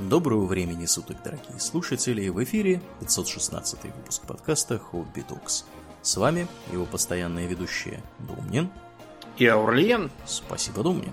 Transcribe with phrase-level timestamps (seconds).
[0.00, 2.28] Доброго времени суток, дорогие слушатели!
[2.28, 5.64] В эфире 516 выпуск подкаста Хобби Токс.
[6.02, 8.70] С вами его постоянные ведущие Думнин
[9.38, 10.12] и Аурлиен.
[10.24, 11.12] Спасибо, Думнин.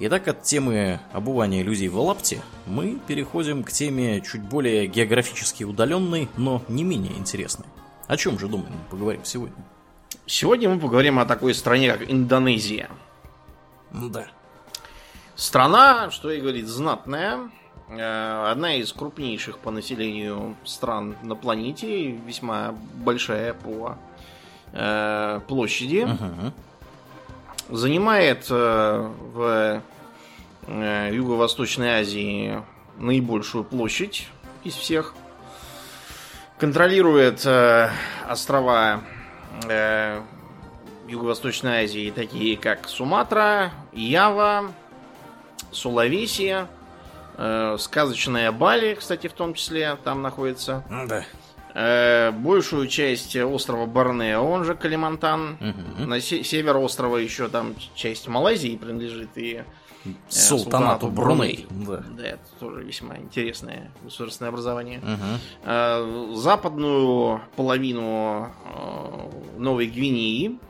[0.00, 6.28] Итак, от темы обувания людей в лапте мы переходим к теме чуть более географически удаленной,
[6.36, 7.66] но не менее интересной.
[8.06, 9.64] О чем же, Думнин, поговорим сегодня?
[10.26, 12.90] Сегодня мы поговорим о такой стране, как Индонезия.
[13.92, 14.26] Да.
[15.36, 17.50] Страна, что и говорит, знатная,
[17.88, 23.96] одна из крупнейших по населению стран на планете, весьма большая по
[24.72, 26.04] э, площади.
[26.04, 27.76] Угу.
[27.76, 29.82] Занимает э, в
[30.66, 32.62] э, Юго-Восточной Азии
[32.98, 34.28] наибольшую площадь
[34.64, 35.14] из всех.
[36.58, 37.90] Контролирует э,
[38.28, 39.02] острова
[39.68, 40.22] э,
[41.06, 44.72] Юго-Восточной Азии, такие как Суматра, Ява,
[45.70, 46.83] Сулавесия, Э,
[47.78, 50.84] сказочная Бали, кстати, в том числе там находится.
[51.08, 51.24] Да.
[51.74, 55.58] Э, большую часть острова Борнео, он же Калимантан.
[55.60, 56.06] Угу.
[56.06, 59.64] На се- север острова еще там часть Малайзии принадлежит и
[60.04, 61.66] э, Султанату Бруней.
[61.70, 62.04] Да.
[62.16, 65.00] да, это тоже весьма интересное государственное образование.
[65.00, 65.40] Угу.
[65.64, 70.60] Э, западную половину э, Новой Гвинеи.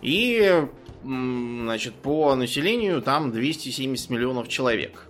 [0.00, 0.66] И
[1.04, 5.06] значит, по населению там 270 миллионов человек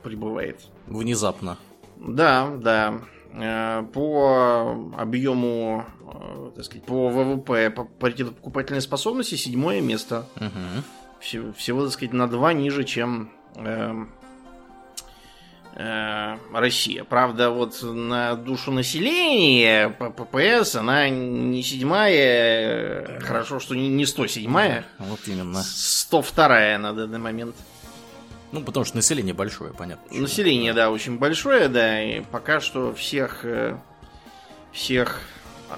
[0.00, 0.60] прибывает.
[0.86, 1.58] Внезапно.
[1.96, 3.00] Да, да.
[3.32, 10.26] Э, по объему, э, так сказать, по ВВП, по паритету покупательной способности седьмое место.
[10.36, 10.84] Угу.
[11.20, 14.04] Всего, всего, так сказать, на два ниже, чем э,
[15.74, 17.04] э, Россия.
[17.04, 24.84] Правда, вот на душу населения ППС она не седьмая, хорошо, что не 107-я.
[24.98, 25.58] Вот именно.
[25.58, 27.54] 102-я на данный момент.
[28.52, 30.04] Ну, потому что население большое, понятно.
[30.08, 30.22] Почему.
[30.22, 33.76] Население, да, очень большое, да, и пока что всех, э,
[34.72, 35.20] всех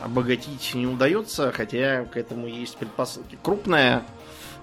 [0.03, 3.39] обогатить не удается, хотя к этому есть предпосылки.
[3.43, 4.03] Крупная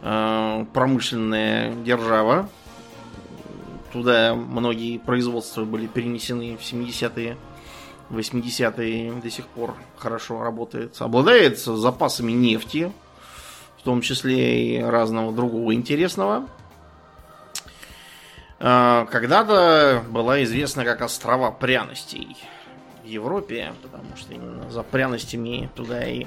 [0.02, 2.50] э, промышленная держава,
[3.94, 7.38] туда многие производства были перенесены в 70-е,
[8.10, 10.96] 80-е, до сих пор хорошо работает.
[11.00, 12.92] Обладает запасами нефти,
[13.78, 16.48] в том числе и разного другого интересного.
[18.60, 22.36] А, когда-то была известна как острова пряностей
[23.04, 26.26] в Европе, потому что именно за пряностями туда и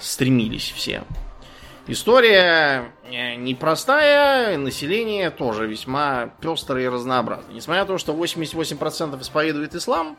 [0.00, 1.02] стремились все.
[1.86, 7.54] История э, непростая, население тоже весьма пестрое и разнообразное.
[7.54, 10.16] Несмотря на то, что 88% исповедует ислам,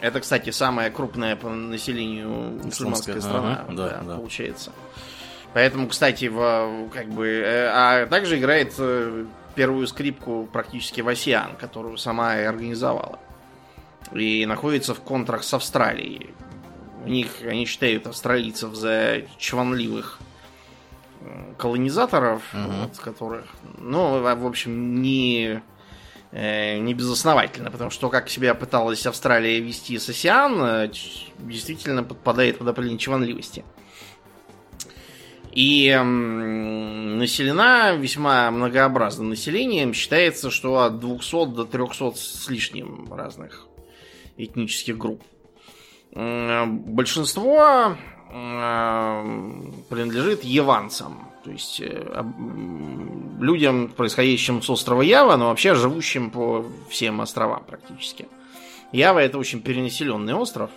[0.00, 2.28] это, кстати, самая крупная по населению
[2.64, 4.72] мусульманская страна, ага, да, да, получается.
[5.52, 11.96] Поэтому, кстати, в, как бы, э, а также играет э, первую скрипку практически Васиан, которую
[11.96, 13.18] сама и организовала.
[14.12, 16.30] И находится в контрах с Австралией.
[17.04, 20.20] У них, они считают австралийцев за чванливых
[21.58, 22.72] колонизаторов, угу.
[22.72, 23.44] вот, которых,
[23.78, 25.62] ну, в общем, не,
[26.32, 30.90] э, не безосновательно, потому что как себя пыталась Австралия вести с Осиан, э,
[31.38, 33.64] действительно подпадает под определение чванливости.
[35.52, 35.94] И
[37.22, 39.92] населена весьма многообразным населением.
[39.92, 43.66] Считается, что от 200 до 300 с лишним разных
[44.36, 45.22] этнических групп.
[46.14, 47.96] Большинство
[49.88, 51.28] принадлежит яванцам.
[51.44, 52.22] То есть э,
[53.40, 58.28] людям, происходящим с острова Ява, но вообще живущим по всем островам практически.
[58.92, 60.70] Ява это очень перенаселенный остров.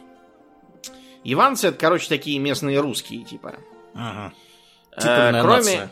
[1.24, 3.56] Яванцы это, короче, такие местные русские, типа.
[3.94, 4.34] Ага.
[4.98, 5.90] Титульная кроме, нация.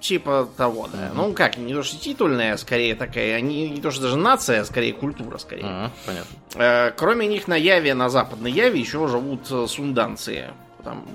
[0.00, 1.10] Типа того, да.
[1.14, 4.60] Ну как, не то что титульная, а скорее такая, не, не то что даже нация,
[4.60, 5.64] а скорее культура, скорее.
[5.64, 6.36] Ага, понятно.
[6.56, 10.50] Э, кроме них на Яве, на западной Яве еще живут э, сунданцы.
[10.84, 11.06] Там,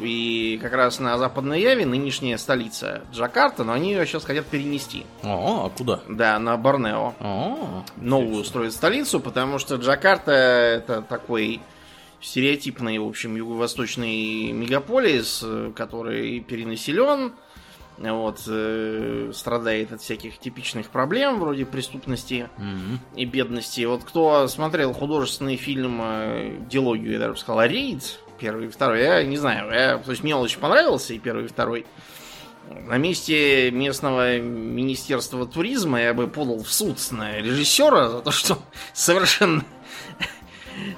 [0.00, 5.06] и как раз на западной Яве нынешняя столица Джакарта, но они ее сейчас хотят перенести.
[5.22, 6.00] А, а куда?
[6.10, 7.14] Да, на Борнео.
[7.20, 11.62] А, Новую строят столицу, потому что Джакарта это такой
[12.24, 15.44] стереотипный, в общем, юго-восточный мегаполис,
[15.76, 17.32] который перенаселен,
[17.98, 22.98] вот, э, страдает от всяких типичных проблем, вроде преступности mm-hmm.
[23.16, 23.84] и бедности.
[23.84, 29.22] Вот кто смотрел художественный фильм, э, дилогию, я даже сказал, «Рейд», первый и второй, я
[29.22, 31.86] не знаю, я, то есть мне он очень понравился, и первый, и второй.
[32.68, 38.58] На месте местного министерства туризма я бы подал в суд на режиссера за то, что
[38.94, 39.64] совершенно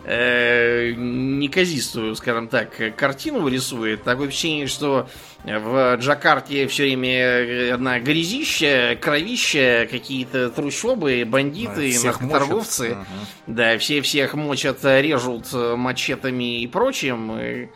[0.05, 4.03] э, неказистую, скажем так, картину рисует.
[4.03, 5.09] Такое ощущение, что
[5.45, 12.89] в Джакарте все время одна грязища, кровища, какие-то трущобы, бандиты, Всех наркоторговцы.
[12.97, 13.07] мочат.
[13.47, 17.69] Да, все всех мочат, режут мачетами и прочим, и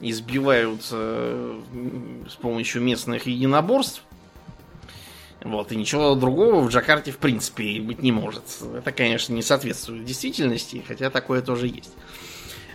[0.00, 1.60] избивают э,
[2.28, 4.02] с помощью местных единоборств.
[5.44, 8.42] Вот, и ничего другого в Джакарте в принципе быть не может.
[8.76, 11.92] Это, конечно, не соответствует действительности, хотя такое тоже есть.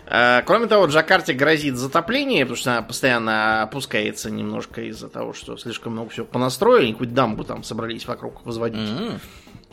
[0.06, 5.56] А, Кроме того, Джакарте грозит затопление, потому что она постоянно опускается немножко из-за того, что
[5.56, 8.88] слишком много всего понастроили, какую-то дамбу там собрались вокруг возводить.
[8.88, 9.20] М,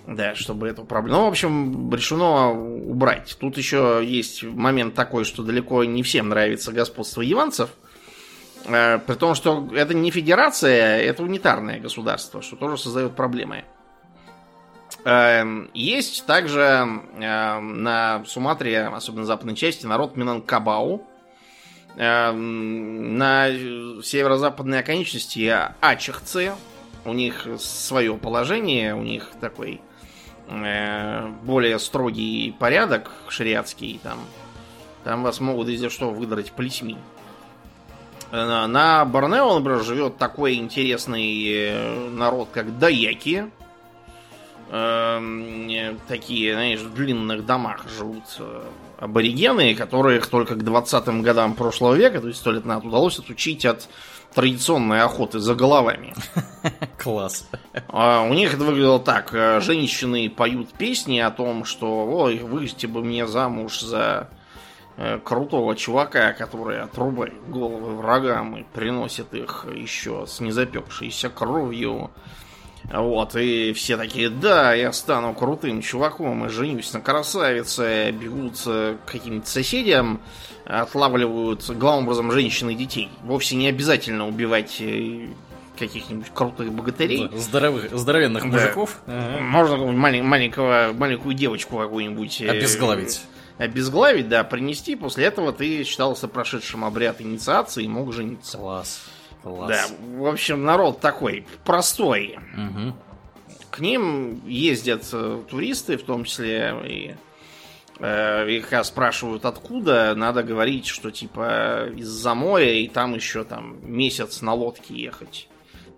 [0.08, 1.20] Да, чтобы эту проблему.
[1.20, 3.38] Ну, в общем, решено убрать.
[3.40, 7.70] Тут еще есть момент такой, что далеко не всем нравится господство яванцев.
[7.70, 7.91] Э,
[8.64, 13.64] При том, что это не федерация, это унитарное государство, что тоже создает проблемы.
[15.04, 21.08] Эм, Есть также эм, на Суматре, особенно в западной части, народ Минанкабау.
[21.98, 23.48] Эм, На
[24.04, 26.54] северо-западной оконечности ачехцы.
[27.04, 29.82] У них свое положение, у них такой
[30.48, 34.00] э, более строгий порядок шариатский.
[34.04, 34.20] Там,
[35.04, 36.98] там вас могут, если что, выдрать плетьми.
[38.32, 43.50] На Борнео, например, живет такой интересный э, народ, как даяки.
[44.70, 48.62] Эм, Такие, знаешь, в длинных домах живут э,
[49.00, 53.66] аборигены, которых только к 20-м годам прошлого века, то есть сто лет назад, удалось отучить
[53.66, 53.90] от
[54.34, 56.14] традиционной охоты за головами.
[56.98, 57.50] Класс.
[57.90, 59.34] А У них это выглядело так.
[59.34, 64.30] э, Женщины поют песни о том, что ой, выйти бы мне замуж за
[65.24, 72.12] крутого чувака, который отрубает головы врагам и приносит их еще с незапекшейся кровью.
[72.92, 78.98] Вот, и все такие, да, я стану крутым чуваком и женюсь на красавице, бегут э,
[79.06, 80.20] к каким-то соседям,
[80.66, 83.10] отлавливают, главным образом, женщин и детей.
[83.24, 85.28] Вовсе не обязательно убивать э,
[85.78, 87.28] каких-нибудь крутых богатырей.
[87.32, 88.50] Да, Здоровых, здоровенных Да.
[88.50, 88.98] мужиков.
[89.06, 89.40] Ага.
[89.42, 92.42] Можно малень- маленького, маленькую девочку какую-нибудь...
[92.42, 93.22] э, Обезглавить.
[93.62, 94.96] Обезглавить, да, принести.
[94.96, 98.58] После этого ты считался прошедшим обряд инициации и мог жениться.
[98.58, 99.04] Класс.
[99.44, 99.70] Класс.
[99.70, 102.40] Да, в общем, народ такой простой.
[102.56, 102.96] Мгм.
[103.70, 107.16] К ним ездят э, туристы, в том числе и
[108.00, 114.42] э, их спрашивают откуда, надо говорить, что типа из-за моря, и там еще там месяц
[114.42, 115.48] на лодке ехать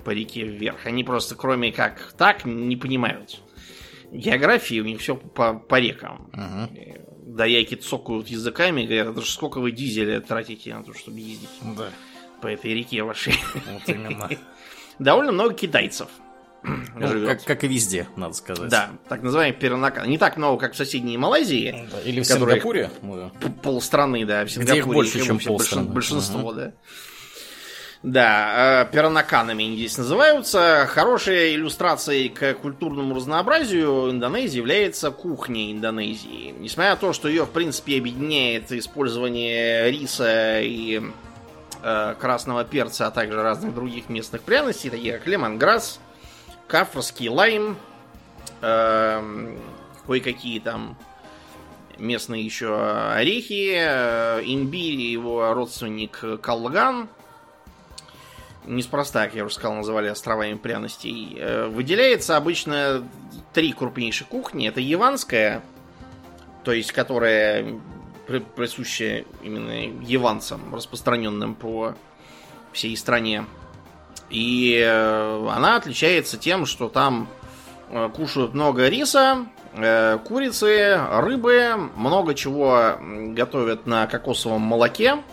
[0.03, 0.85] по реке вверх.
[0.85, 3.39] Они просто кроме как так не понимают.
[4.11, 6.29] Географии у них все по, по рекам.
[7.33, 7.37] Мгм.
[7.37, 11.89] Даяки цокают языками, говорят, это же сколько вы дизеля тратите на то, чтобы ездить Да,
[12.41, 13.33] по этой реке вашей.
[13.71, 14.29] вот именно.
[14.99, 16.07] Довольно много китайцев
[16.63, 18.69] Ну, как, как и везде, надо сказать.
[18.69, 20.07] Да, так называемый перенакан.
[20.07, 21.89] Не так много, как в соседней Малайзии.
[21.91, 22.91] Да, Или в Сингапуре.
[23.63, 24.41] Полстраны, да.
[24.41, 25.89] В Где Сингапуре их больше, чем полстраны.
[25.89, 26.73] Большинство, да.
[28.03, 30.85] Да, э, пиранаканами они здесь называются.
[30.89, 36.53] Хорошей иллюстрацией к культурному разнообразию Индонезии является кухня Индонезии.
[36.59, 41.01] Несмотря на то, что ее, в принципе, объединяет использование риса и
[41.81, 46.01] э, красного перца, а также разных других местных пряностей, таких как лемонграсс,
[46.67, 47.77] кафрский лайм,
[48.61, 49.61] эм,
[50.05, 50.97] кое-какие там
[51.97, 52.75] местные еще
[53.13, 57.07] орехи, э, имбирь его родственник колган.
[58.65, 61.35] Неспроста, как я уже сказал, называли островами пряностей.
[61.37, 63.07] Э, Выделяется обычно
[63.53, 64.67] три крупнейшие кухни.
[64.67, 65.61] Это яванская,
[66.63, 67.79] то есть которая
[68.27, 69.71] при- присуща именно
[70.03, 71.95] яванцам, распространенным по
[72.71, 73.45] всей стране.
[74.29, 77.27] И э, она отличается тем, что там
[77.89, 79.45] э, кушают много риса,
[80.27, 85.23] курицы, рыбы, много чего готовят на кокосовом молоке.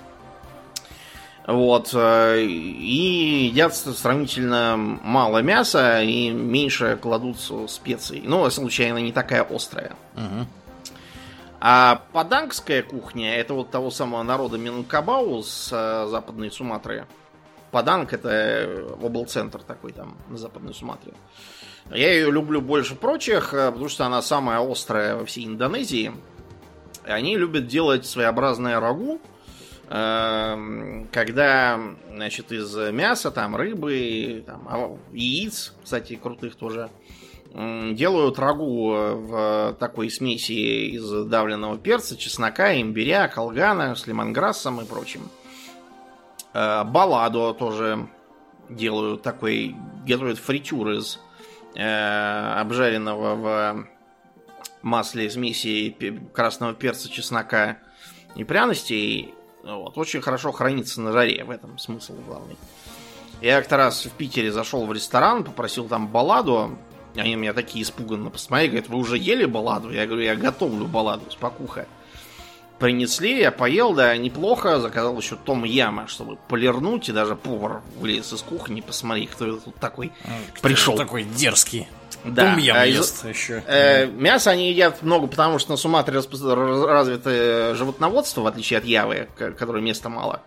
[1.46, 1.90] Вот.
[1.94, 8.22] э, И едят сравнительно мало мяса и меньше кладут с- специй.
[8.24, 9.96] Ну, случайно не такая острая.
[10.14, 10.46] Мгм.
[11.62, 17.06] А падангская кухня это вот того самого народа Минкабау с э, западной Суматры.
[17.70, 21.12] Паданг это облцентр такой там на западной Суматре.
[21.90, 26.12] Я ее люблю больше прочих, э, потому что она самая острая во всей Индонезии.
[27.06, 29.20] И Они любят делать своеобразное рагу,
[29.90, 36.90] когда, значит, из мяса, там, рыбы, там, а, яиц, кстати, крутых тоже,
[37.52, 44.84] делают рагу э, в такой смеси из давленного перца, чеснока, имбиря, колгана с лимонграссом и
[44.84, 45.28] прочим.
[46.54, 48.08] Э, Балладо тоже
[48.68, 49.74] делают такой,
[50.06, 51.18] готовят фритюр из
[51.74, 53.86] э, обжаренного в
[54.82, 55.96] масле смеси
[56.32, 57.78] красного перца, чеснока
[58.36, 61.44] и пряностей вот, очень хорошо хранится на жаре.
[61.44, 62.56] В этом смысл главный.
[63.40, 66.76] Я как-то раз в Питере зашел в ресторан, попросил там балладу.
[67.16, 69.90] Они меня такие испуганно посмотрели, говорят, вы уже ели балладу?
[69.90, 71.86] Я говорю, я готовлю балладу, спокуха.
[72.78, 74.80] Принесли, я поел, да, неплохо.
[74.80, 77.08] Заказал еще Том Яма, чтобы полирнуть.
[77.08, 80.30] И даже повар вылез из кухни, посмотри, кто тут такой А,
[80.62, 80.96] пришел.
[80.96, 81.88] Такой дерзкий.
[82.24, 82.50] Да.
[82.50, 83.62] Том ям а из- ест еще.
[83.66, 89.28] Э, мясо они едят много, потому что на Суматре развито животноводство, в отличие от Явы,
[89.36, 90.42] к- которой места мало.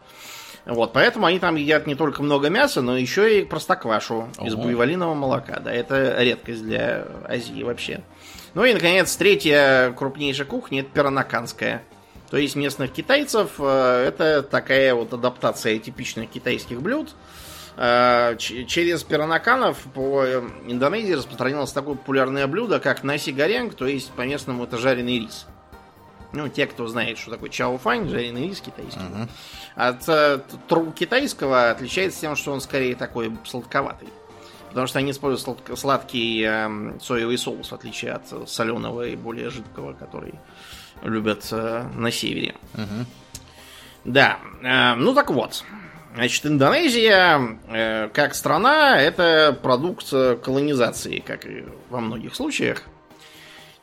[0.66, 4.64] Вот, поэтому они там едят не только много мяса, но еще и простоквашу из Ого.
[4.64, 5.60] буйволиного молока.
[5.60, 8.02] Да, это редкость для Азии вообще.
[8.54, 11.84] Ну и, наконец, третья крупнейшая кухня это пиранаканская.
[12.30, 17.14] То есть местных китайцев э, это такая вот адаптация типичных китайских блюд.
[17.76, 24.12] Э, Через пиранаканов по э, Индонезии распространилось такое популярное блюдо, как наси горенг, то есть
[24.12, 25.48] по-местному это жареный рис.
[26.34, 29.00] Ну, те, кто знает, что такое чауфань, жареный рис китайский.
[29.00, 29.30] Мгм.
[29.76, 34.10] От э, тру китайского отличается тем, что он скорее такой сладковатый.
[34.70, 39.52] Потому что они используют сладк- сладкий эм, соевый соус, в отличие от соленого и более
[39.52, 40.34] жидкого, который
[41.04, 42.56] любят э, на севере.
[42.74, 43.06] Мгм.
[44.06, 45.64] Да, э, ну так вот.
[46.16, 52.84] Значит, Индонезия, э, как страна, это продукт э, колонизации, как и во многих случаях.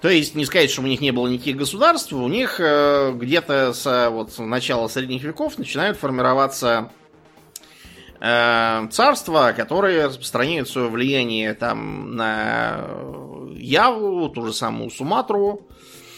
[0.01, 3.73] То есть, не сказать, что у них не было никаких государств, у них э, где-то
[3.73, 6.93] с вот, начала средних веков начинают формироваться
[8.21, 12.87] э, царства, которые распространяют свое влияние там на
[13.57, 16.10] Яву, ту же самую Суматру, Э,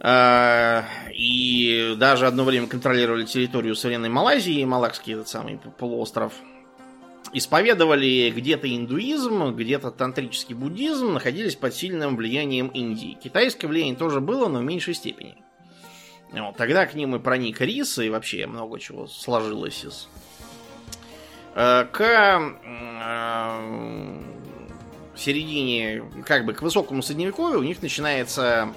[0.00, 6.32] И даже одно время контролировали территорию современной Малайзии, Малакский этот самый полуостров.
[7.32, 13.18] Исповедовали где-то индуизм, где-то тантрический буддизм, находились под сильным влиянием Индии.
[13.22, 15.36] Китайское влияние тоже было, но в меньшей степени.
[16.32, 20.08] Вот, тогда к ним и проник рис, и вообще много чего сложилось из...
[21.54, 24.22] Э, К э,
[25.16, 28.72] середине, как бы к высокому средневековью у них начинается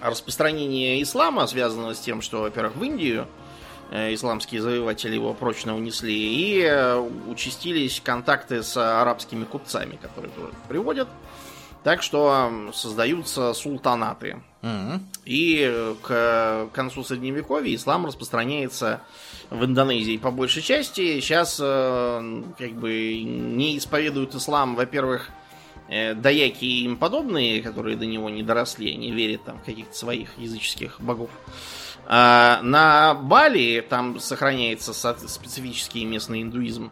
[0.00, 3.26] распространение ислама, связанного с тем, что, во-первых, в Индию
[3.90, 6.96] э, исламские завоеватели его прочно унесли, и э,
[7.28, 11.08] участились контакты с арабскими купцами, которые тоже приводят.
[11.84, 14.42] Так что создаются султанаты.
[14.62, 15.06] Мгм.
[15.24, 19.00] И э, к концу средневековья ислам распространяется
[19.50, 21.20] в Индонезии по большей части.
[21.20, 25.30] Сейчас как бы не исповедуют ислам, во-первых,
[25.88, 29.96] э, даяки и им подобные, которые до него не доросли, они верят там в каких-то
[29.96, 31.30] своих языческих богов.
[32.06, 36.90] А на Бали там сохраняется со- специфический местный индуизм.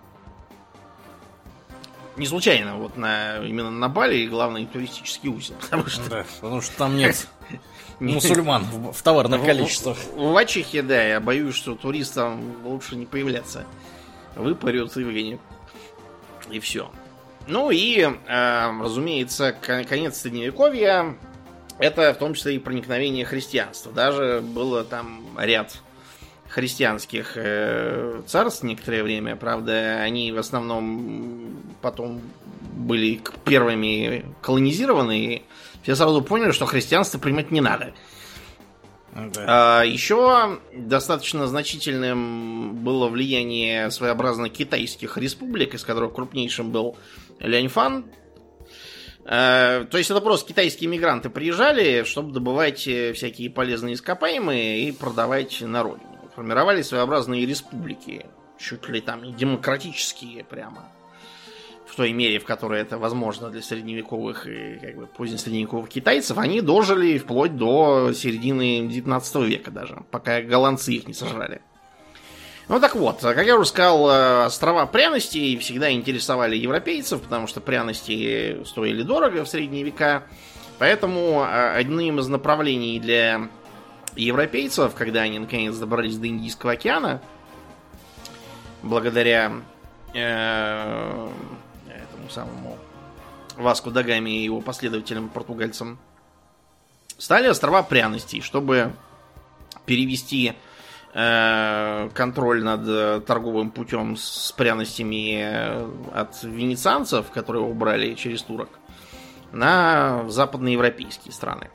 [2.17, 6.77] Не случайно, вот на, именно на Бали главный туристический узел, потому что Да, потому что
[6.77, 7.29] там нет
[8.01, 9.97] мусульман в, в товарных количествах.
[10.15, 13.65] В Вачехе, да, я боюсь, что туристам лучше не появляться.
[14.35, 15.41] Выпарют и выгонят.
[16.51, 16.91] И все.
[17.47, 21.17] Ну и, э, разумеется, кон- конец средневековья
[21.79, 23.93] это в том числе и проникновение христианства.
[23.93, 25.77] Даже было там ряд
[26.49, 29.37] христианских э, царств некоторое время.
[29.37, 32.21] Правда, они в основном потом
[32.73, 35.35] были первыми колонизированы.
[35.35, 35.43] И
[35.83, 37.93] все сразу поняли, что христианство принимать не надо.
[39.15, 39.81] Да.
[39.81, 46.97] А, еще достаточно значительным было влияние своеобразно китайских республик, из которых крупнейшим был
[47.41, 48.07] Ляньфан.
[49.29, 54.93] А, То есть это просто китайские мигранты приезжали, чтобы добывать э, всякие полезные ископаемые и
[54.93, 56.31] продавать на родину.
[56.37, 58.27] Формировали своеобразные республики,
[58.59, 60.93] чуть ли там не демократические прямо.
[61.89, 66.61] В той мере, в которой это возможно для средневековых и как бы позднесредневековых китайцев, они
[66.61, 71.63] дожили вплоть до середины 19 века даже, пока голландцы их не сожрали.
[72.69, 77.61] Ну так вот, как я уже сказал, э, острова пряностей всегда интересовали европейцев, потому что
[77.61, 80.25] пряности стоили дорого в средние века.
[80.79, 83.49] Поэтому э, одним из направлений для
[84.17, 87.23] европейцев, когда они наконец добрались до Индийского океана,
[88.83, 89.53] благодаря
[90.13, 91.29] э,
[91.89, 92.79] этому самому
[93.57, 96.01] Васку Дагаме и его последователям португальцам,
[97.17, 98.93] стали острова пряностей, чтобы
[99.87, 100.55] перевести э,
[101.17, 108.69] контроль над э, торговым путем с пряностями э, от венецианцев, которые убрали через турок,
[109.51, 111.71] на западноевропейские страны.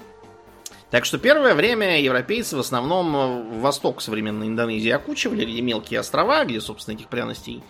[0.92, 6.44] Так что первое время европейцы в основном э, восток современной Индонезии окучивали, где мелкие острова,
[6.44, 7.64] где, собственно, этих пряностей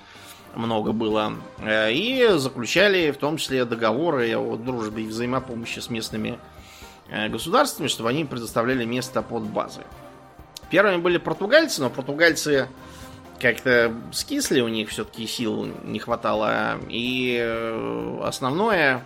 [0.56, 6.40] много было, э, и заключали в том числе договоры о дружбе и взаимопомощи с местными
[7.10, 9.82] э, государствами, чтобы они предоставляли место под базы.
[10.72, 12.70] Первыми были португальцы, но португальцы
[13.42, 16.80] как-то скисли, у них все-таки сил не хватало.
[16.88, 19.06] И э, основное,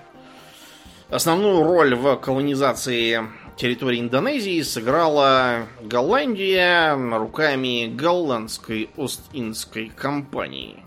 [1.10, 10.84] основную роль в колонизации территории Индонезии сыграла Голландия руками голландской Ост-Индской компании.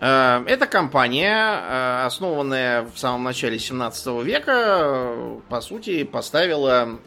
[0.00, 6.98] Э, эта компания, э, основанная в самом начале 17 века, по сути, поставила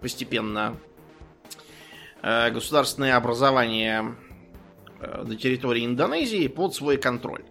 [0.00, 0.76] постепенно
[2.26, 4.16] Э, государственное образование
[4.98, 7.44] э, на территории Индонезии под свой контроль.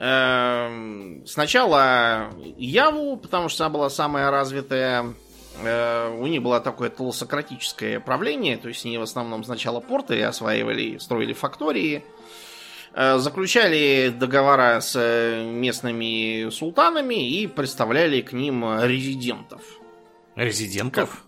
[0.00, 5.14] Э, сначала Яву, потому что она была самая развитая.
[5.62, 11.34] У них было такое толсократическое правление, то есть они в основном сначала порты осваивали, строили
[11.34, 12.02] фактории,
[12.94, 19.79] заключали договора с местными султанами и представляли к ним резидентов.
[20.40, 21.24] Резидентов?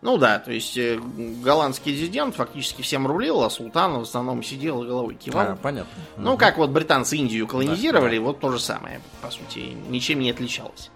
[0.00, 0.98] Ну да, то есть э,
[1.42, 5.52] голландский резидент фактически всем рулил, а султан в основном сидел и головой кивал.
[5.52, 5.90] А, понятно.
[6.16, 8.26] Ну, как вот британцы Индию колонизировали, да, да.
[8.26, 10.90] вот то же самое, по сути, ничем не отличалось.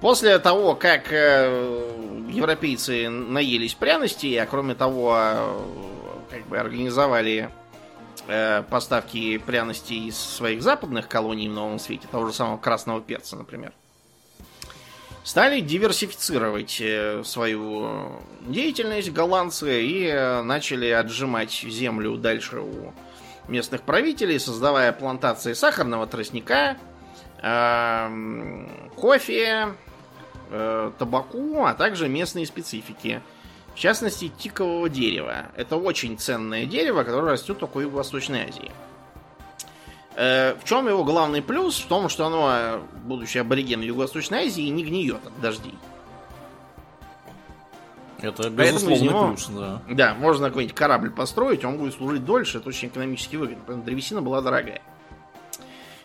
[0.00, 5.60] После того, как э, европейцы наелись пряностей, а кроме того, э,
[6.30, 7.50] как бы организовали
[8.70, 13.74] поставки пряностей из своих западных колоний в Новом Свете, того же самого красного перца, например,
[15.24, 22.92] стали диверсифицировать э, свою деятельность голландцы и э, начали отжимать землю дальше у
[23.48, 26.76] местных правителей, создавая плантации сахарного тростника,
[27.42, 29.74] эм, кофе,
[30.50, 33.22] э, табаку, а также местные специфики.
[33.74, 35.46] В частности, тикового дерева.
[35.56, 38.70] Это очень ценное дерево, которое растет только в Юго-Восточной Азии.
[40.16, 41.78] Э, в чем его главный плюс?
[41.78, 45.74] В том, что оно, будучи абориген Юго-Восточной Азии, не гниет от дождей.
[48.20, 49.82] Это безусловный него, плюс, да.
[49.90, 53.62] Да, можно какой-нибудь корабль построить, он будет служить дольше, это очень экономически выгодно.
[53.66, 54.80] Поэтому древесина была дорогая.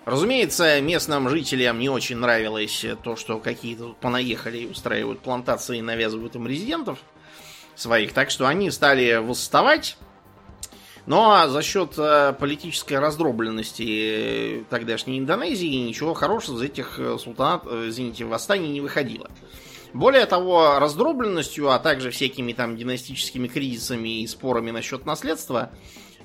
[0.05, 6.35] Разумеется, местным жителям не очень нравилось то, что какие-то понаехали и устраивают плантации и навязывают
[6.35, 7.00] им резидентов
[7.75, 8.13] своих.
[8.13, 9.98] Так что они стали восставать
[11.05, 17.90] но за счет э, политической раздробленности тогдашней Индонезии ничего хорошего из этих э, султанат, э,
[17.90, 19.29] извините, восстаний не выходило.
[19.94, 25.72] Более того, раздробленностью, а также всякими там династическими кризисами и спорами насчет наследства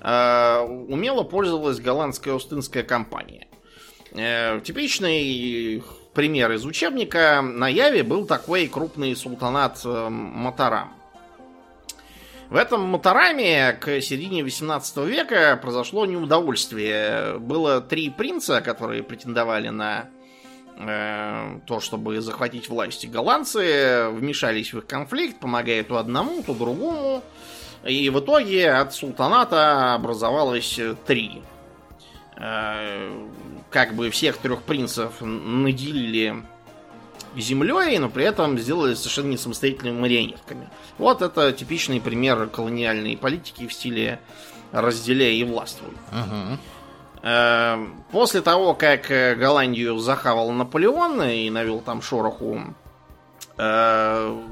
[0.03, 3.49] умело пользовалась голландская Остинская компания.
[4.13, 5.83] Типичный
[6.13, 10.94] пример из учебника на Яве был такой крупный султанат Матарам.
[12.55, 17.40] В этом Матараме к середине 18 века произошло неудовольствие.
[17.40, 20.09] Было три принца, которые претендовали на
[20.79, 23.11] э, то, чтобы захватить власть.
[23.11, 27.25] Голландцы вмешались в их конфликт, помогая то одному, то другому.
[27.85, 31.43] И в итоге от султаната образовалось три.
[32.37, 33.11] Э,
[33.69, 36.37] как бы всех трех принцев наделили
[37.37, 40.68] землей, но при этом сделали совершенно не самостоятельными марионетками.
[40.99, 44.20] Вот это типичный пример колониальной политики в стиле
[44.73, 45.92] разделяй и властвуй.
[46.12, 46.59] Угу.
[48.12, 52.75] После того, как э, Голландию захавал Наполеон и навел там шороху,
[53.57, 54.42] э,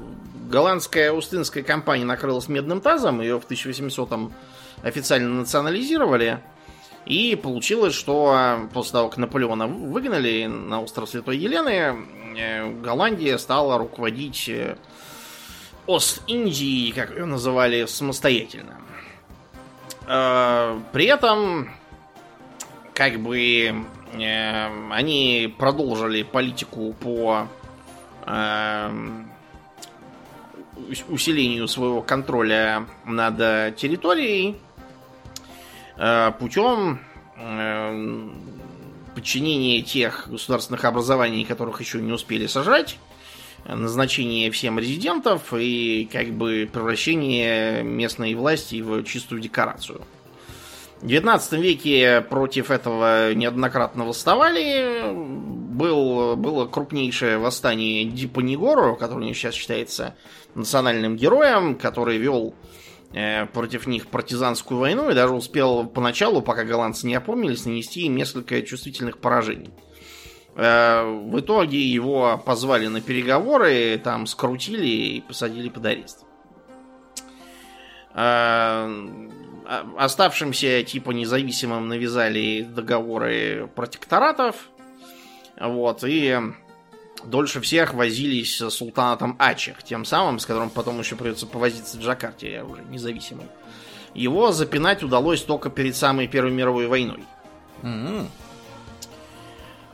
[0.49, 4.33] голландская Устинская компания накрылась медным тазом, ее в 1800-м
[4.81, 6.39] официально национализировали.
[7.05, 11.95] И получилось, что после того, как Наполеона выгнали на остров Святой Елены,
[12.35, 14.75] Э, Голландия стала руководить э,
[15.85, 18.77] Ост-Индией, как ее называли, самостоятельно.
[20.07, 21.69] Э, при этом,
[22.93, 23.85] как бы,
[24.15, 27.47] они продолжили политику по
[31.09, 34.57] усилению своего контроля над территорией
[36.39, 36.99] путем
[39.13, 42.97] подчинение тех государственных образований, которых еще не успели сажать,
[43.65, 50.01] назначение всем резидентов и как бы превращение местной власти в чистую декорацию.
[51.01, 55.11] В 19 веке против этого неоднократно восставали.
[55.13, 60.15] Был, было крупнейшее восстание Дипанигору, который сейчас считается
[60.55, 62.72] национальным героем, который вел Э,
[63.53, 68.61] против них партизанскую войну и даже успел поначалу, пока голландцы не опомнились, нанести им несколько
[68.63, 69.71] чувствительных поражений.
[70.55, 76.25] Э, в итоге его позвали на переговоры, там скрутили и посадили под арест.
[78.13, 78.89] Э,
[79.97, 84.69] оставшимся типа независимым навязали договоры протекторатов.
[85.59, 86.39] Вот, и
[87.25, 92.01] дольше всех возились с султанатом Ачех, тем самым, с которым потом еще придется повозиться в
[92.01, 93.45] Джакарте, уже независимый.
[94.13, 97.23] Его запинать удалось только перед самой Первой мировой войной.
[97.81, 98.29] М-м.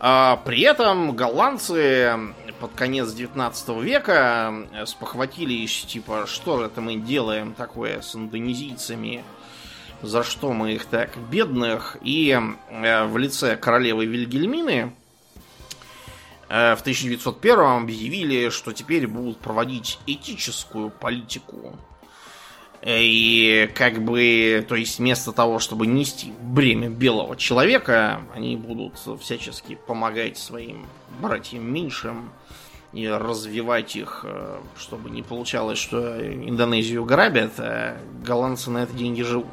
[0.02, 2.18] А при этом голландцы
[2.60, 4.54] под конец 19 века
[4.86, 9.24] спохватились, типа, что это мы делаем такое с индонезийцами,
[10.02, 12.38] за что мы их так бедных, и
[12.70, 14.90] э, в лице королевы Вильгельмины э,
[16.50, 21.78] в 1901 объявили, что теперь будут проводить этическую политику.
[22.82, 29.76] И как бы, то есть вместо того, чтобы нести бремя белого человека, они будут всячески
[29.76, 30.86] помогать своим
[31.22, 32.30] братьям меньшим
[32.94, 39.22] и развивать их, э, чтобы не получалось, что Индонезию грабят, а голландцы на это деньги
[39.22, 39.48] живут.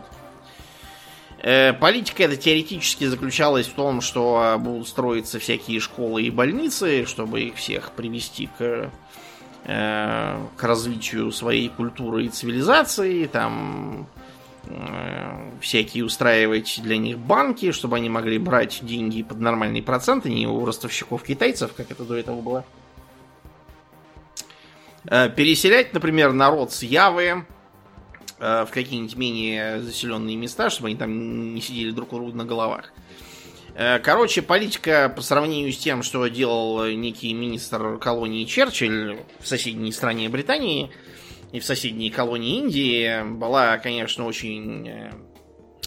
[1.39, 7.43] Э, политика эта теоретически заключалась в том, что будут строиться всякие школы и больницы, чтобы
[7.43, 8.91] их всех привести к,
[9.65, 14.07] э, к развитию своей культуры и цивилизации, там
[14.65, 20.47] э, всякие устраивать для них банки, чтобы они могли брать деньги под нормальные проценты, не
[20.47, 22.65] у ростовщиков китайцев, как это до этого было.
[25.05, 27.47] Переселять, например, народ с Явы,
[28.39, 32.93] в какие-нибудь менее заселенные места, чтобы они там не сидели друг у друга на головах.
[33.79, 39.93] Э, короче, политика по сравнению с тем, что делал некий министр колонии Черчилль в соседней
[39.93, 40.91] стране Британии
[41.53, 45.13] и в соседней колонии Индии, была, конечно, очень э,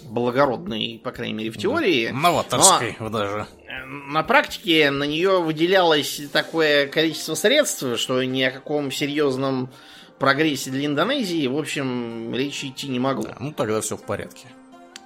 [0.04, 2.10] благородной, по крайней мере, в теории.
[2.10, 3.48] Новаторской но даже.
[3.88, 9.72] На практике на нее выделялось такое количество средств, что ни о каком серьезном
[10.20, 13.24] прогрессе для Индонезии, в общем, речи идти не могло.
[13.24, 14.48] Да, ну тогда все в порядке.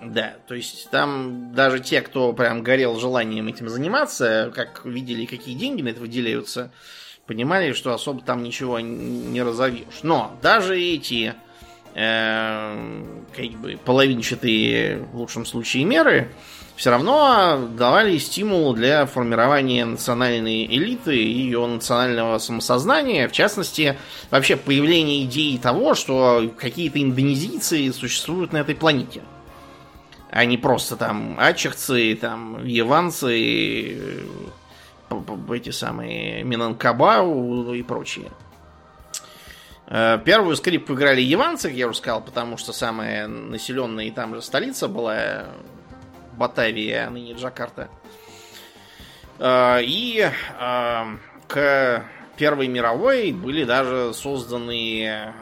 [0.01, 5.55] Да, то есть там даже те, кто прям горел желанием этим заниматься, как видели, какие
[5.55, 6.71] деньги на это выделяются,
[7.25, 10.01] понимали, что особо там ничего не разовьешь.
[10.03, 11.35] Но даже эти
[11.95, 13.03] э,
[13.35, 16.33] как бы половинчатые в лучшем случае меры,
[16.83, 23.29] все равно давали стимул для формирования национальной элиты и ее национального самосознания.
[23.29, 23.97] В частности,
[24.29, 29.21] вообще появление идеи того, что какие-то индонезийцы существуют на этой планете.
[30.29, 34.19] А не просто там ачерцы, там яванцы,
[35.53, 38.29] эти самые Минанкабау и прочие.
[39.87, 44.35] Э, первую скрипку играли яванцы, как я уже сказал, потому что самая населенная и там
[44.35, 45.45] же столица была
[46.37, 47.89] Батавия, а ныне Джакарта.
[49.39, 51.17] А, и а,
[51.47, 52.05] к
[52.37, 55.33] Первой мировой были даже созданы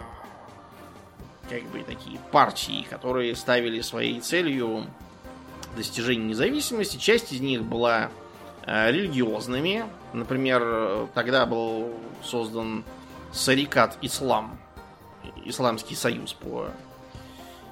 [1.50, 4.86] как бы такие партии, которые ставили своей целью
[5.76, 6.98] достижение независимости.
[6.98, 8.10] Часть из них была
[8.66, 9.86] религиозными.
[10.14, 12.84] Например, тогда был создан
[13.32, 14.60] Сарикат Ислам,
[15.46, 16.70] Исламский союз по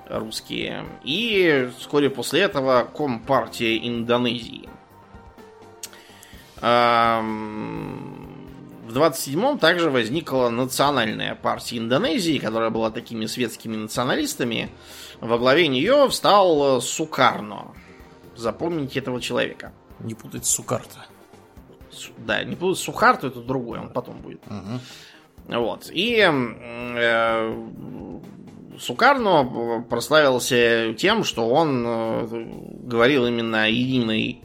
[0.10, 0.86] русские.
[1.04, 4.68] И вскоре после этого Компартия Индонезии.
[8.90, 14.70] В 27-м также возникла национальная партия Индонезии, которая была такими светскими националистами.
[15.22, 17.74] Во главе нее встал Сукарно.
[18.36, 19.74] Запомните этого человека.
[20.00, 21.06] Не путать с Сукарто.
[22.18, 24.42] Да, не путать с Сухарто, это другой, он потом будет.
[24.48, 24.80] Угу.
[25.60, 25.90] Вот.
[25.92, 27.54] И э,
[28.80, 32.28] Сукарно прославился тем, что он э,
[32.84, 34.42] говорил именно о единой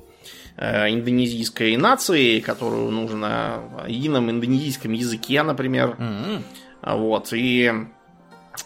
[0.56, 5.96] э, индонезийской нации, которую нужно о едином индонезийском языке, например.
[5.98, 6.42] Mm-hmm.
[6.96, 7.32] Вот.
[7.32, 7.72] И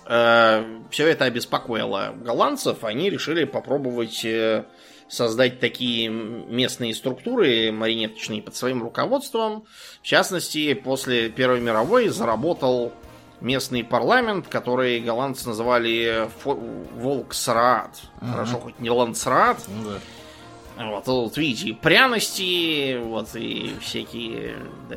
[0.06, 2.82] э, все это обеспокоило голландцев.
[2.84, 4.64] Они решили попробовать э,
[5.08, 9.64] создать такие местные структуры маринеточные под своим руководством.
[10.02, 12.92] В частности, после Первой мировой заработал
[13.40, 18.00] местный парламент, который голландцы называли Волксраат.
[18.20, 18.30] Угу.
[18.30, 19.58] Хорошо, хоть не Ландсраат.
[19.84, 20.84] Да.
[20.84, 24.56] Вот, вот видите, пряности, вот и всякие
[24.88, 24.96] да,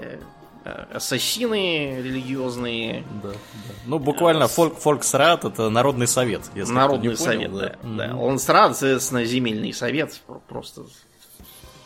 [0.66, 3.04] э, ассасины религиозные.
[3.24, 3.36] Да, да.
[3.88, 6.44] Ну, буквально фольк, фольксрат это народный совет.
[6.54, 7.76] Если народный совет, понял, да.
[7.82, 8.08] да.
[8.10, 8.16] да.
[8.16, 10.22] Лансрат, соответственно, земельный совет.
[10.48, 10.84] Просто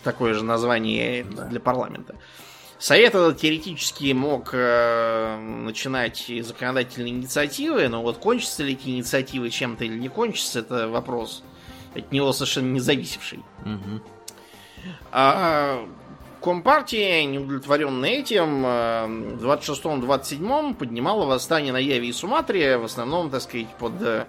[0.03, 1.45] такое же название да.
[1.45, 2.15] для парламента.
[2.85, 9.85] Совет этот теоретически мог э, начинать законодательные инициативы, но вот кончатся ли эти инициативы чем-то
[9.85, 11.41] или не кончатся, это вопрос
[11.95, 13.39] от него совершенно не зависевший.
[13.61, 14.01] Угу.
[15.11, 15.83] А,
[16.43, 23.41] Компартия, неудовлетворенная этим, э, в 26-27 поднимала восстание на Яве и Суматре, в основном, так
[23.41, 24.27] сказать, под э,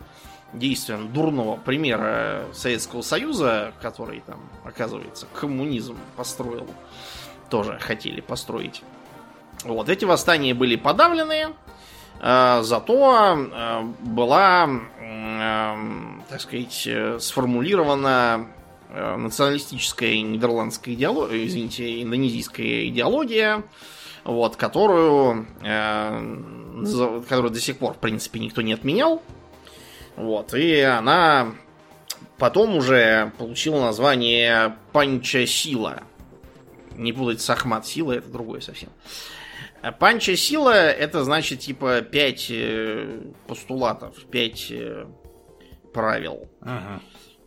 [0.55, 6.67] действием дурного примера Советского Союза, который там, оказывается, коммунизм построил
[7.49, 8.83] тоже хотели построить.
[9.65, 11.55] Вот, эти восстания были подавлены,
[12.21, 14.69] э, зато э, была,
[15.01, 15.75] э,
[16.29, 16.89] так сказать,
[17.21, 18.49] сформулирована
[18.89, 23.65] националистическая нидерландская идеология, извините, индонезийская идеология,
[24.25, 29.23] вот, которую, которую до сих пор, в принципе, никто не отменял.
[30.15, 31.49] Вот, и она
[32.39, 36.05] потом уже получила название Панча Сила.
[36.97, 38.91] Не путать с Ахмат Сила, это другое совсем.
[39.83, 45.07] А Панча Сила это значит типа пять э, постулатов, пять э,
[45.93, 46.49] правил.
[46.61, 47.01] Ага.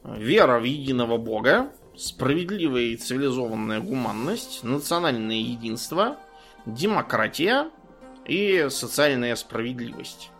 [0.03, 6.17] Вера в единого бога, справедливая и цивилизованная гуманность, национальное единство,
[6.65, 7.69] демократия
[8.25, 10.31] и социальная справедливость.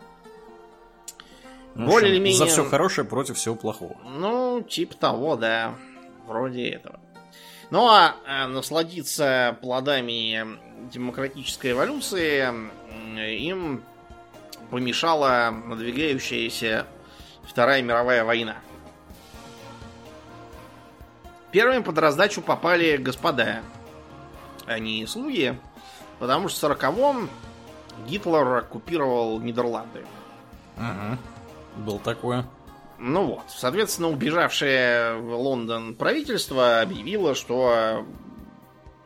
[1.74, 2.38] Ну, Более или менее...
[2.38, 3.96] За все хорошее против всего плохого.
[4.18, 5.74] Ну, типа того, да.
[6.26, 7.00] Вроде этого.
[7.70, 10.58] Ну а э, насладиться плодами
[10.92, 12.48] демократической эволюции
[13.36, 13.82] им
[14.70, 16.86] помешала надвигающаяся
[17.42, 18.56] Вторая мировая война.
[21.50, 23.62] Первыми под раздачу попали господа,
[24.66, 25.58] а не слуги,
[26.20, 27.28] потому что в 40-м
[28.06, 30.04] Гитлер оккупировал Нидерланды.
[30.76, 31.82] Угу.
[31.84, 32.46] Был такое.
[33.02, 38.04] Ну вот, соответственно, убежавшее в Лондон правительство объявило, что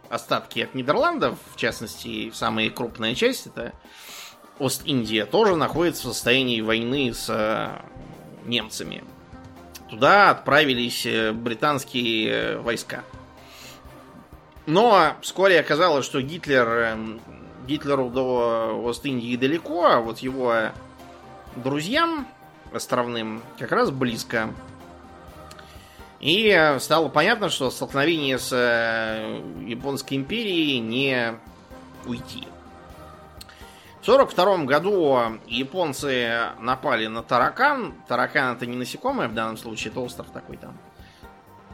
[0.08, 3.72] остатки от Нидерландов, в частности, самая крупная часть, это
[4.58, 7.68] Ост-Индия, тоже находится в состоянии войны с э,
[8.46, 9.04] немцами.
[9.88, 13.04] Туда отправились э, британские э, войска.
[14.66, 16.98] Но вскоре оказалось, что Гитлер,
[17.68, 20.70] Гитлеру до Ост-Индии далеко, а вот его
[21.54, 22.26] друзьям
[22.76, 24.50] островным как раз близко.
[26.20, 31.34] И стало понятно, что столкновение с э, Японской империей не
[32.06, 32.48] уйти.
[34.00, 37.94] В 1942 году японцы напали на таракан.
[38.06, 40.78] Таракан это не насекомое в данном случае, это остров такой там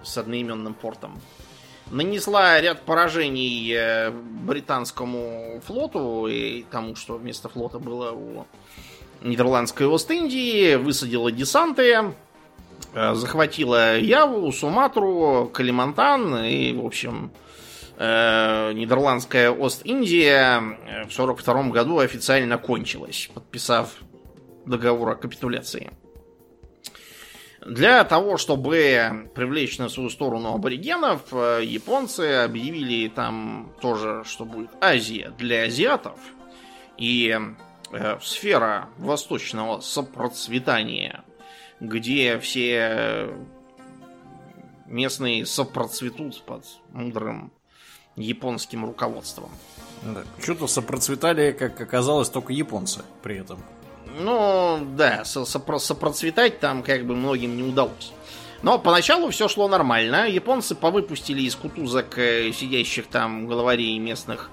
[0.02, 1.20] с одноименным портом.
[1.90, 8.46] Нанесла ряд поражений э, британскому флоту и тому, что вместо флота было у
[9.22, 12.14] Нидерландской Ост-Индии, высадила десанты,
[12.94, 17.30] э, захватила Яву, Суматру, Калимантан и, в общем,
[17.98, 23.94] э, Нидерландская Ост-Индия э, в 1942 году официально кончилась, подписав
[24.64, 25.90] договор о капитуляции.
[27.66, 35.34] Для того, чтобы привлечь на свою сторону аборигенов, японцы объявили там тоже, что будет Азия
[35.36, 36.18] для азиатов.
[36.96, 37.38] И
[38.22, 41.24] сфера восточного сопроцветания,
[41.80, 43.34] где все
[44.86, 47.52] местные сопроцветут под мудрым
[48.16, 49.50] японским руководством.
[50.02, 50.24] Да.
[50.42, 53.62] Что-то сопроцветали, как оказалось, только японцы при этом.
[54.18, 58.12] Ну, да, сопро сопроцветать там как бы многим не удалось.
[58.62, 60.28] Но поначалу все шло нормально.
[60.28, 64.50] Японцы повыпустили из кутузок э, сидящих там главарей местных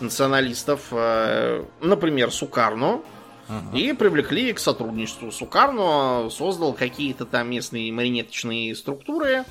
[0.00, 3.00] националистов, э, например, Сукарно,
[3.48, 5.30] uh и привлекли к сотрудничеству.
[5.30, 9.44] Сукарно создал какие-то там местные маринеточные структуры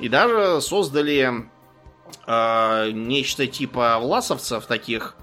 [0.00, 1.48] и даже создали
[2.26, 5.16] э, нечто типа власовцев таких,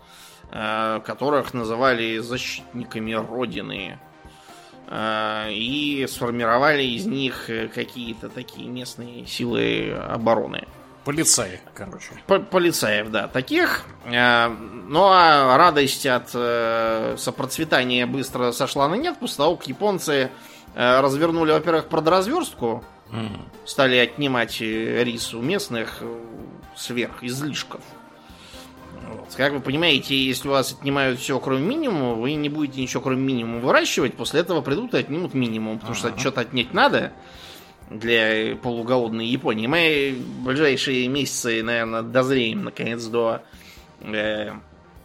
[0.52, 4.00] э, которых называли защитниками Родины.
[4.88, 10.68] Э, и сформировали из них какие-то такие местные силы обороны.
[11.04, 12.12] Полицаи, короче.
[12.28, 13.86] По полицаев, да, таких.
[14.06, 20.30] Э, ну а радость от э, сопроцветания быстро сошла на нет, после того, как японцы
[20.76, 23.40] э, развернули, во-первых, продразверстку, mm.
[23.66, 26.04] стали отнимать рис у местных
[26.76, 27.82] сверх излишков.
[29.08, 29.34] Вот.
[29.36, 33.22] Как вы понимаете, если у вас отнимают все, кроме минимума, вы не будете ничего, кроме
[33.22, 36.12] минимума, выращивать, после этого придут и отнимут минимум, потому uh-huh.
[36.12, 37.12] что что-то отнять надо
[37.92, 39.68] для полуголодной Японии.
[39.68, 43.42] Мы в ближайшие месяцы, наверное, дозреем наконец до
[44.02, 44.52] э,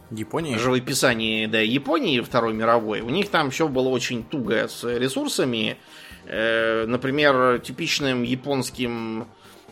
[0.09, 0.57] Японии?
[0.57, 3.01] живописания да, Японии Второй мировой.
[3.01, 5.77] У них там все было очень туго с ресурсами.
[6.25, 9.27] Э, например, типичным японским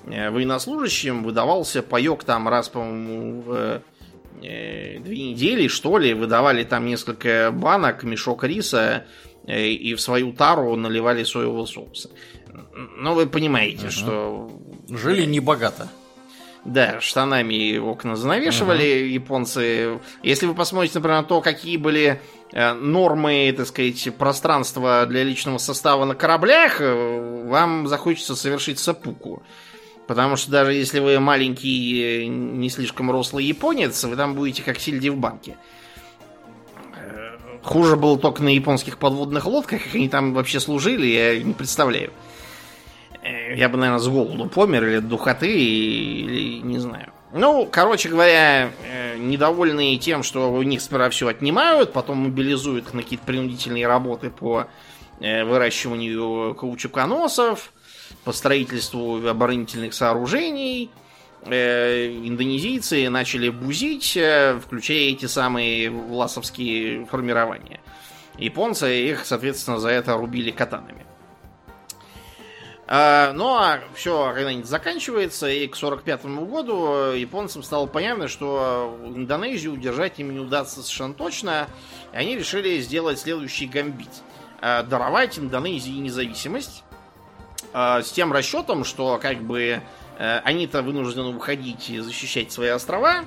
[0.05, 3.81] э, военнослужащим выдавался паек там раз, по-моему, в
[4.41, 9.05] э, две недели, что ли, выдавали там несколько банок, мешок риса
[9.47, 12.09] э, и в свою тару наливали соевого соуса.
[12.97, 14.49] Ну, вы понимаете, uh что...
[14.89, 15.89] Жили не богато.
[16.63, 19.99] Да, штанами окна занавешивали uh японцы.
[20.23, 25.57] Если вы посмотрите, например, на то, какие были э, нормы, так сказать, пространства для личного
[25.57, 29.43] состава на кораблях, э, вам захочется совершить сапуку.
[30.07, 35.09] Потому что даже если вы маленький, не слишком рослый японец, вы там будете как сельди
[35.09, 35.57] в банке.
[36.95, 41.53] Э, хуже было только на японских подводных лодках, как они там вообще служили, я не
[41.53, 42.09] представляю.
[42.09, 42.34] Э,
[43.55, 47.11] я бы, наверное, с голоду помер, или от духоты, или не знаю.
[47.33, 53.03] Ну, короче говоря, э, недовольные тем, что у них сперва все отнимают, потом мобилизуют на
[53.03, 54.67] какие-то принудительные работы по
[55.19, 57.71] выращиванию каучуконосов,
[58.25, 60.91] по строительству оборонительных сооружений.
[61.45, 67.81] Э, индонезийцы начали бузить, э, включая эти самые власовские формирования.
[68.37, 71.05] Японцы их, соответственно, за это рубили катанами.
[72.87, 79.73] А, ну а все когда-нибудь заканчивается, и к 45 году японцам стало понятно, что Индонезию
[79.73, 81.67] удержать им не удастся совершенно точно.
[82.13, 84.09] И они решили сделать следующий гамбит.
[84.61, 86.83] А, даровать Индонезии независимость
[87.73, 89.81] э, с тем расчетом, что как бы
[90.17, 93.25] э, они-то вынуждены уходить и защищать свои острова.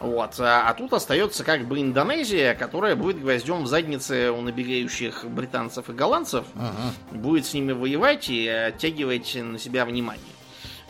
[0.00, 0.34] Вот.
[0.38, 5.88] А, а тут остается как бы Индонезия, которая будет гвоздем в заднице у набегающих британцев
[5.88, 6.44] и голландцев.
[6.54, 6.92] Ага.
[7.12, 10.24] Будет с ними воевать и оттягивать на себя внимание.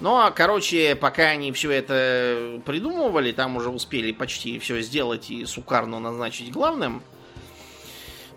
[0.00, 5.98] Но, короче, пока они все это придумывали, там уже успели почти все сделать и Сукарну
[6.00, 7.02] назначить главным.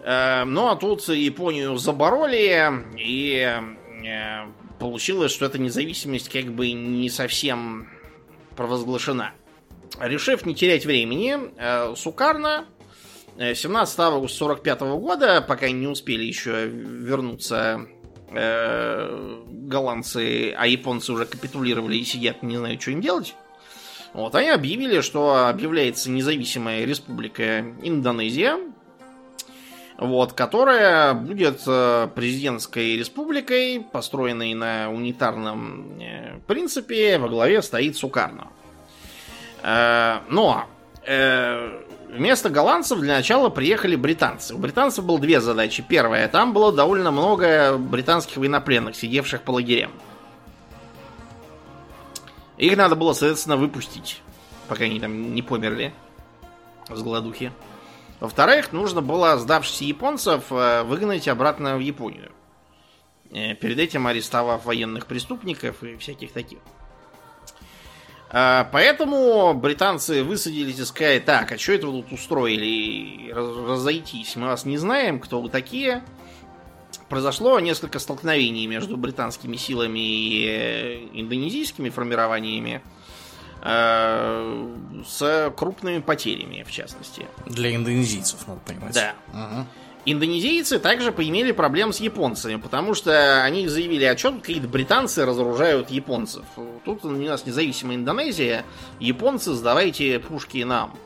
[0.01, 3.60] Э, ну, а тут Японию забороли, и
[4.05, 4.47] Э,
[4.79, 7.89] получилось, что эта независимость как бы не совсем
[8.55, 9.34] провозглашена.
[9.99, 12.65] Решив не терять времени, э, Сукарна
[13.38, 17.88] 17 августа 45 года, пока не успели еще вернуться
[18.32, 23.36] э, голландцы, а японцы уже капитулировали и сидят, не знаю, что им делать.
[24.13, 28.58] Вот, они объявили, что объявляется независимая республика Индонезия,
[29.97, 38.47] вот, которая будет э, президентской республикой, построенной на унитарном э, принципе, во главе стоит Сукарно.
[38.47, 38.68] Э,
[39.63, 40.67] но
[41.06, 44.56] вместо голландцев для начала приехали британцы.
[44.56, 45.84] У британцев было две задачи.
[45.88, 49.91] Первая, там было довольно много британских военнопленных, сидевших по лагерям.
[52.58, 54.22] Их надо было, соответственно, выпустить,
[54.67, 55.93] пока они там не померли
[56.89, 57.54] с голодухи.
[58.19, 62.32] Во-вторых, нужно было сдавшихся японцев э, выгнать обратно в Японию.
[63.32, 66.60] Э, перед этим арестовав военных преступников и всяких таких.
[68.32, 73.32] Э, поэтому британцы высадились и сказали, так, а что это вы тут устроили?
[73.32, 76.04] Разойтись, мы вас не знаем, кто вы такие.
[77.08, 82.82] Произошло несколько столкновений между британскими силами и индонезийскими формированиями.
[83.62, 87.26] Э, с крупными потерями, в частности.
[87.46, 88.94] Для индонезийцев, надо понимать.
[88.94, 89.13] Да.
[89.34, 89.65] Угу.
[90.12, 95.91] Индонезийцы также поимели проблем с японцами, потому что они заявили, а что какие-то британцы разоружают
[95.91, 96.45] японцев?
[96.84, 98.65] Тут у нас независимая Индонезия,
[99.00, 100.98] японцы сдавайте пушки нам.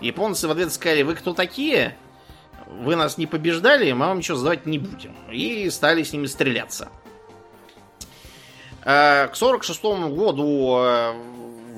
[0.00, 1.96] Японцы в ответ сказали, вы кто такие?
[2.66, 5.14] Вы нас не побеждали, мы вам ничего сдавать не будем.
[5.30, 6.88] И стали с ними стреляться.
[8.84, 11.12] Э, к 46 году э,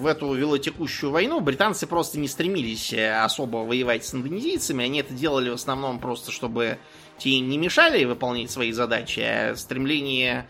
[0.01, 4.85] в эту велотекущую войну британцы просто не стремились э, особо воевать с индонезийцами.
[4.85, 6.79] Они это делали в основном просто, чтобы
[7.19, 10.49] те не мешали выполнять свои задачи, а стремление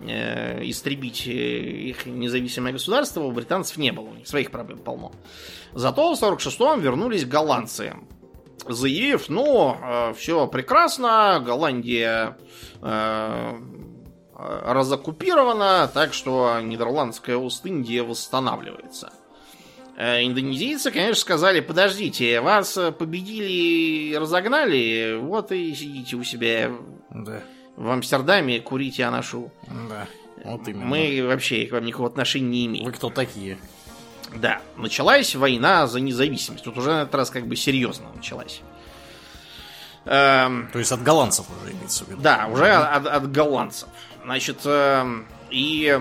[0.00, 4.08] э, истребить э, их независимое государство у британцев не было.
[4.08, 5.12] У них своих проблем полно.
[5.74, 7.94] Зато в 46-м вернулись голландцы,
[8.68, 12.38] заявив, ну, э, все прекрасно, Голландия
[12.80, 13.60] э,
[14.64, 19.12] разоккупирована, так что Нидерландская Ост-Индия восстанавливается.
[19.96, 26.70] Э, индонезийцы, конечно, сказали, подождите, вас победили и разогнали, вот и сидите у себя
[27.10, 27.42] да.
[27.76, 29.50] в Амстердаме, курите анашу.
[29.88, 30.06] Да,
[30.44, 30.86] вот именно.
[30.86, 32.86] Мы вообще к вам никакого отношения не имеем.
[32.86, 33.58] Вы кто такие?
[34.34, 36.64] Да, началась война за независимость.
[36.64, 38.62] Тут уже на этот раз как бы серьезно началась.
[40.04, 42.20] Эм, То есть от голландцев уже имеется в виду?
[42.22, 43.88] Да, уже от, от голландцев.
[44.24, 45.04] Значит, э,
[45.50, 45.98] и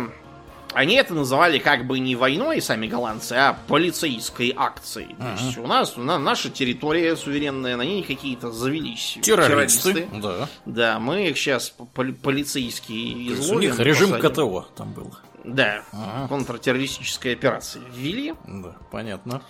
[0.73, 5.15] они это называли как бы не войной, сами голландцы, а полицейской акцией.
[5.15, 9.93] То есть у нас на, наша территория суверенная, на ней какие-то завелись террористы.
[9.93, 10.21] террористы.
[10.21, 10.49] Да.
[10.65, 13.57] да, мы их сейчас поли- полицейские изловим.
[13.57, 14.31] У них режим посадим.
[14.31, 15.15] КТО там был.
[15.43, 16.27] Да, ага.
[16.27, 18.35] контртеррористическая операция ввели.
[18.47, 19.41] Да, понятно.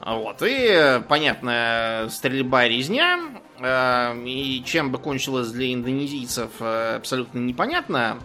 [0.00, 3.18] Вот, и, понятно, стрельба, резня,
[3.58, 8.18] э, и чем бы кончилось для индонезийцев, э, абсолютно непонятно.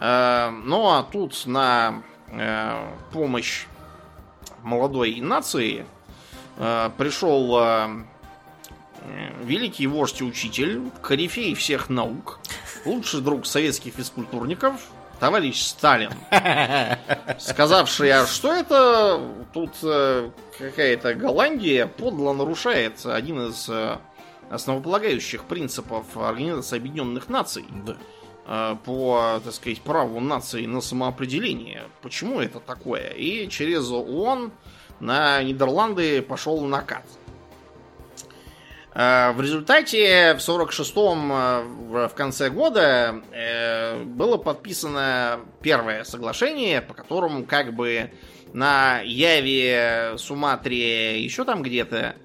[0.00, 2.02] Э, ну, а тут на
[3.12, 3.66] помощь
[4.64, 5.86] молодой нации
[6.56, 8.04] пришел
[9.44, 12.40] великий вождь и учитель, корифей всех наук,
[12.84, 14.80] лучший друг советских физкультурников,
[15.20, 16.10] товарищ Сталин,
[17.38, 19.20] сказавший, а что это
[19.52, 23.96] тут э, какая-то Голландия подло нарушает один из э,
[24.50, 27.96] основополагающих принципов Организации Объединенных Наций Да.
[28.46, 31.84] э, по, так сказать, праву нации на самоопределение.
[32.02, 33.08] Почему это такое?
[33.10, 34.52] И через ООН
[35.00, 37.04] на Нидерланды пошел накат.
[38.96, 46.94] Э, В результате в 46-м э, в конце года э, было подписано первое соглашение, по
[46.94, 48.10] которому как бы
[48.54, 52.16] на Яве, Суматре, еще там где-то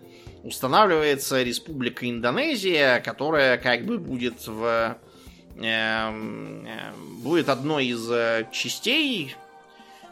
[0.43, 4.97] устанавливается Республика Индонезия, которая как бы будет в
[5.57, 8.09] эм, э, будет одной из
[8.53, 9.35] частей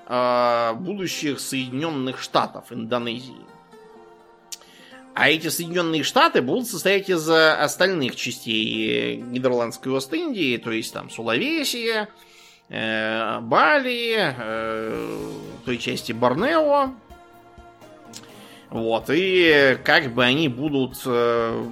[0.10, 3.49] будущих Соединенных Штатов Индонезии.
[5.20, 10.93] А эти Соединенные Штаты будут состоять из э, остальных частей э, Нидерландской Ост-Индии, то есть
[10.93, 12.07] там Сулавесия,
[12.70, 15.32] э, Бали, э,
[15.65, 16.93] той части Борнео.
[18.70, 21.65] Вот, и как бы они будут э,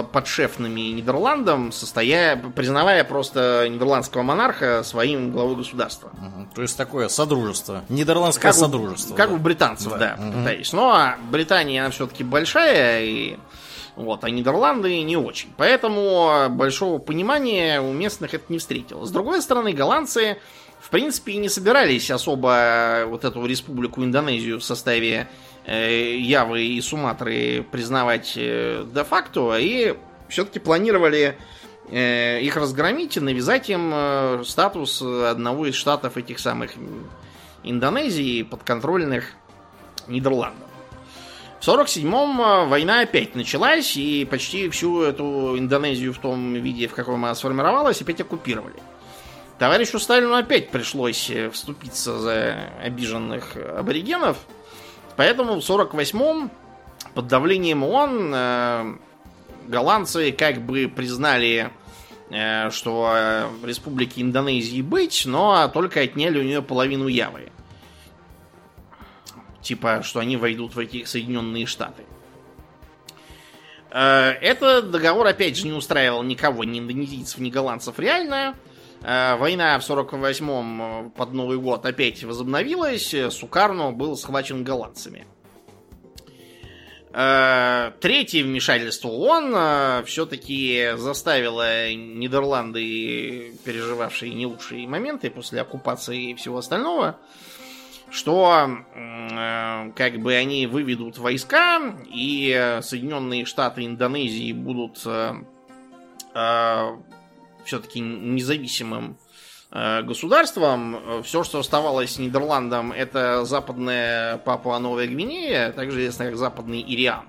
[0.00, 6.10] подшефными Нидерландам, состоя, признавая просто нидерландского монарха своим главой государства.
[6.18, 6.48] Мгм.
[6.54, 7.84] То есть такое содружество.
[7.90, 9.14] Нидерландское Как у- содружество.
[9.14, 9.34] Как да.
[9.34, 9.98] у британцев, Да.
[9.98, 10.32] да, Мгм.
[10.44, 10.72] пытались.
[10.72, 13.36] Но Британия, она все-таки большая, и
[13.96, 15.52] вот, а Нидерланды не очень.
[15.58, 19.04] Поэтому большого понимания у местных это не встретило.
[19.04, 20.38] С другой стороны, голландцы,
[20.80, 25.28] в принципе, и не собирались особо вот эту республику Индонезию в составе
[25.66, 29.96] Явы и Суматры признавать э, де-факто, и
[30.28, 31.38] все-таки планировали
[31.88, 36.72] э, их разгромить и навязать им э, статус одного из штатов этих самых
[37.62, 39.32] Индонезии, подконтрольных
[40.08, 40.68] Нидерландам.
[41.62, 46.94] В 47-м э, война опять началась, и почти всю эту Индонезию в том виде, в
[46.94, 48.82] каком она сформировалась, опять оккупировали.
[49.60, 54.38] Товарищу Сталину опять пришлось э, вступиться за обиженных аборигенов,
[55.16, 56.50] поэтому в 48-м
[57.14, 58.94] под давлением ООН э,
[59.68, 61.70] голландцы как бы признали,
[62.30, 67.50] э, что э, республике Индонезии быть, но только отняли у нее половину Явы.
[69.60, 72.04] Типа, что они войдут в эти Соединенные Штаты.
[73.90, 78.54] Э, Этот договор, опять же, не устраивал никого, ни индонезийцев, ни голландцев реально.
[79.02, 83.12] Война в 48-м э, под Новый год опять возобновилась.
[83.12, 85.26] э, Сукарно был схвачен голландцами.
[87.12, 96.58] Э, Третье вмешательство ООН все-таки заставило Нидерланды, переживавшие не лучшие моменты после оккупации и всего
[96.58, 97.18] остального,
[98.08, 105.04] что э, как бы они выведут войска, и э, Соединенные Штаты Индонезии будут
[107.64, 109.16] все-таки независимым
[109.70, 111.22] э, государством.
[111.22, 117.24] Все, что оставалось Нидерландам, это западная Папуа-Новая Гвинея, также известно как западный Ириан.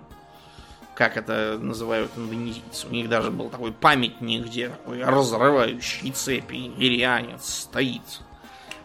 [0.96, 2.88] Как это называют индонезийцы.
[2.88, 8.22] У них даже был такой памятник, где такой разрывающий цепи ирианец стоит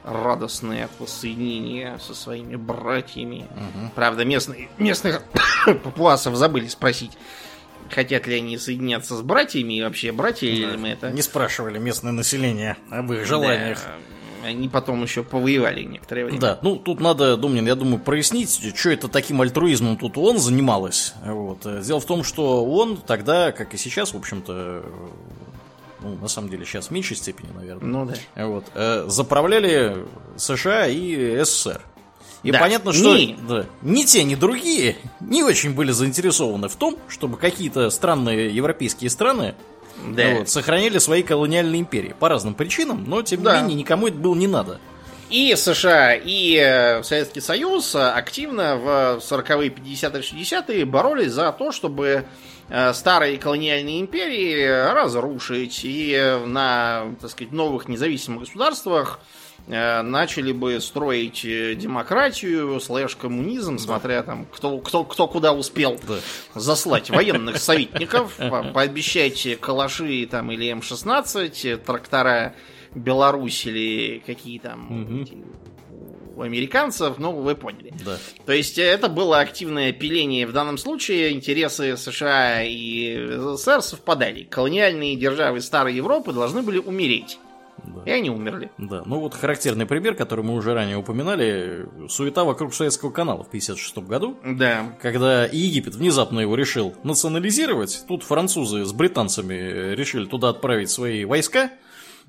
[0.05, 3.47] радостный от воссоединения со своими братьями.
[3.95, 5.23] Правда, местные, местных
[5.67, 7.13] папуасов забыли спросить,
[7.91, 11.11] хотят ли они соединяться с братьями и вообще братья или мы это...
[11.11, 13.79] Не спрашивали местное население об их желаниях.
[14.43, 16.41] Да, они потом еще повоевали некоторое время.
[16.41, 21.15] Да, ну тут надо, Домнин, я думаю, прояснить, что это таким альтруизмом тут ООН занималась.
[21.25, 21.67] Вот.
[21.85, 24.83] Дело в том, что ООН тогда, как и сейчас, в общем-то, э,
[26.03, 28.47] ну, на самом деле, сейчас в меньшей степени, наверное, Ну да.
[28.47, 31.83] вот, э, заправляли США и СССР.
[32.43, 36.77] И Да, понятно, что ни- да, ни те, ни другие не очень были заинтересованы в
[36.77, 39.55] том, чтобы какие-то странные европейские страны
[40.07, 40.35] Да.
[40.39, 42.15] вот, сохраняли свои колониальные империи.
[42.19, 43.61] По разным причинам, но тем не Да.
[43.61, 44.79] менее никому это было не надо.
[45.31, 48.89] И США, и э, Советский Союз э, активно в
[49.21, 52.25] 40-е, 50-е, 60-е боролись за то, чтобы
[52.71, 54.65] э, старые колониальные империи
[54.95, 59.21] разрушить и на, так сказать, новых независимых государствах
[59.69, 66.17] начали бы строить э, демократию, слэш-коммунизм, смотря там, кто, кто, кто куда успел Да.
[66.55, 72.55] заслать военных советников, по- пообещать калаши там или М-16, трактора
[72.95, 75.37] Беларусь или какие там эти
[76.37, 77.93] у американцев, ну, вы поняли.
[78.07, 78.17] Да.
[78.47, 80.47] То есть э, это было активное пиление.
[80.47, 84.45] В данном случае интересы США и СССР совпадали.
[84.45, 87.39] Колониальные державы Старой Европы должны были умереть.
[87.85, 88.03] Да.
[88.05, 88.71] И они умерли.
[88.79, 93.49] Да, ну вот характерный пример, который мы уже ранее упоминали, суета вокруг Советского канала в
[93.49, 94.97] 1956 году, Да.
[95.01, 101.71] когда Египет внезапно его решил национализировать, тут французы с британцами решили туда отправить свои войска,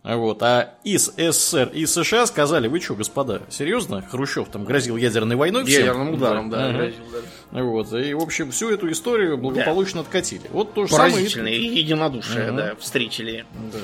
[0.01, 0.41] Вот.
[0.43, 4.01] А из СССР и США сказали, вы что, господа, серьезно?
[4.01, 5.81] Хрущев там грозил ядерной войной всем?
[5.81, 6.77] Ядерным ударом, да, Ага.
[6.77, 7.03] грозил,
[7.51, 7.63] да.
[7.63, 7.91] Вот.
[7.91, 10.43] И, в общем, всю эту историю благополучно откатили.
[10.51, 11.75] Вот то же Поразительное самое.
[11.81, 12.55] единодушие, Мгм.
[12.55, 13.43] да, встретили
[13.73, 13.79] Да.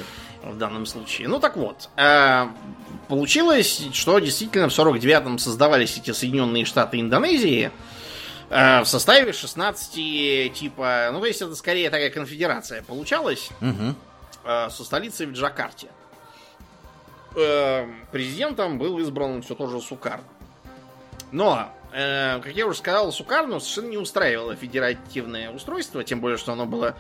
[0.46, 1.28] В данном случае.
[1.28, 2.48] Ну так вот, э,
[3.08, 7.72] получилось, что действительно в 49-м создавались эти Соединенные Штаты Индонезии
[8.50, 13.50] э, в составе 16 типа, ну то есть это скорее такая конфедерация получалась
[14.46, 15.88] э, со столицей в Джакарте.
[18.14, 20.22] Президентом был избран все тоже Сукар.
[21.34, 26.66] Но, как я уже сказал, Сукарну совершенно не устраивало федеративное устройство, тем более, что оно
[26.66, 26.96] было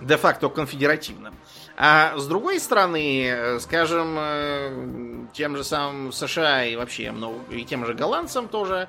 [0.00, 1.34] де-факто конфедеративным.
[1.76, 7.64] А с другой стороны, э, скажем, э, тем же самым США и вообще много, и
[7.64, 8.88] тем же голландцам тоже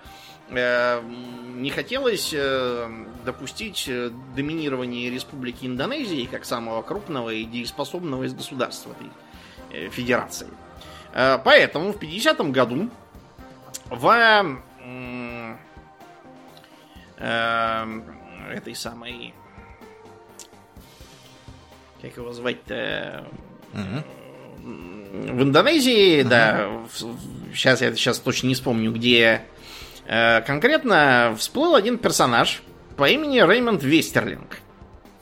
[0.49, 2.35] э, не хотелось
[3.25, 3.89] допустить
[4.35, 10.47] доминирование Республики Индонезии как самого крупного и дееспособного из государств этой федерации.
[11.13, 12.89] Поэтому в 50-м году
[13.89, 14.07] в
[17.21, 17.99] э,
[18.51, 19.33] этой самой
[22.01, 23.25] как его звать-то
[23.73, 24.03] Мгм.
[25.37, 26.69] в Индонезии, да,
[27.53, 29.41] сейчас я сейчас точно не вспомню, где
[30.07, 32.61] э, конкретно всплыл один персонаж
[32.97, 34.57] по имени Реймонд Вестерлинг.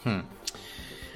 [0.03, 0.25] Хм.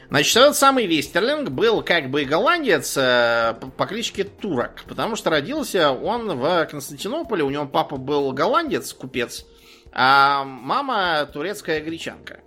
[0.09, 5.31] Значит, этот самый Вестерлинг был как бы голландец э, по- по кличке Турок, потому что
[5.31, 9.45] родился он в Константинополе, у него папа был голландец, купец,
[9.91, 12.41] а мама турецкая гречанка.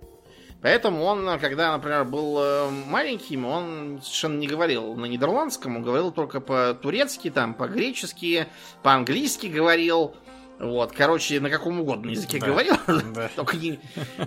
[0.61, 6.11] Поэтому он, когда, например, был э, маленьким, он совершенно не говорил на нидерландском, он говорил
[6.11, 8.47] только по-турецки, там, по-гречески,
[8.81, 10.15] по-английски говорил.
[10.59, 12.47] Вот, короче, на каком угодно языке Да.
[12.47, 12.75] говорил,
[13.13, 13.29] Да.
[13.35, 13.79] только не,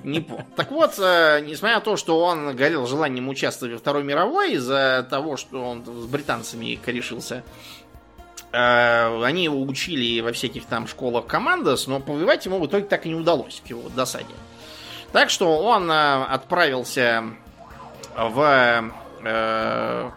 [0.04, 0.46] не помню.
[0.54, 5.04] Так вот, э, несмотря на то, что он горел желанием участвовать во Второй мировой из-за
[5.10, 7.42] того, что он с британцами корешился,
[8.52, 13.06] э, они его учили во всяких там школах командос, но повоевать ему в итоге так
[13.06, 14.26] и не удалось, к его досаде.
[15.12, 17.24] Так что он э, отправился
[18.16, 18.90] в
[19.22, 20.10] э,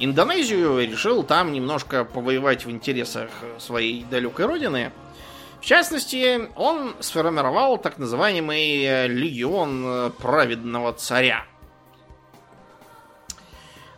[0.00, 4.92] Индонезию и решил там немножко повоевать в интересах своей далекой родины.
[5.60, 11.44] В частности, он сформировал так называемый э, легион э, праведного царя.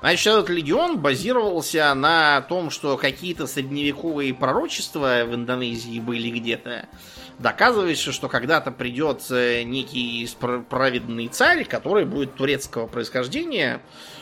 [0.01, 6.89] Значит, этот легион базировался на том, что какие-то средневековые пророчества в Индонезии были где-то.
[7.41, 10.29] Доказывается, что когда-то придет некий
[10.69, 13.81] праведный царь, который будет турецкого происхождения,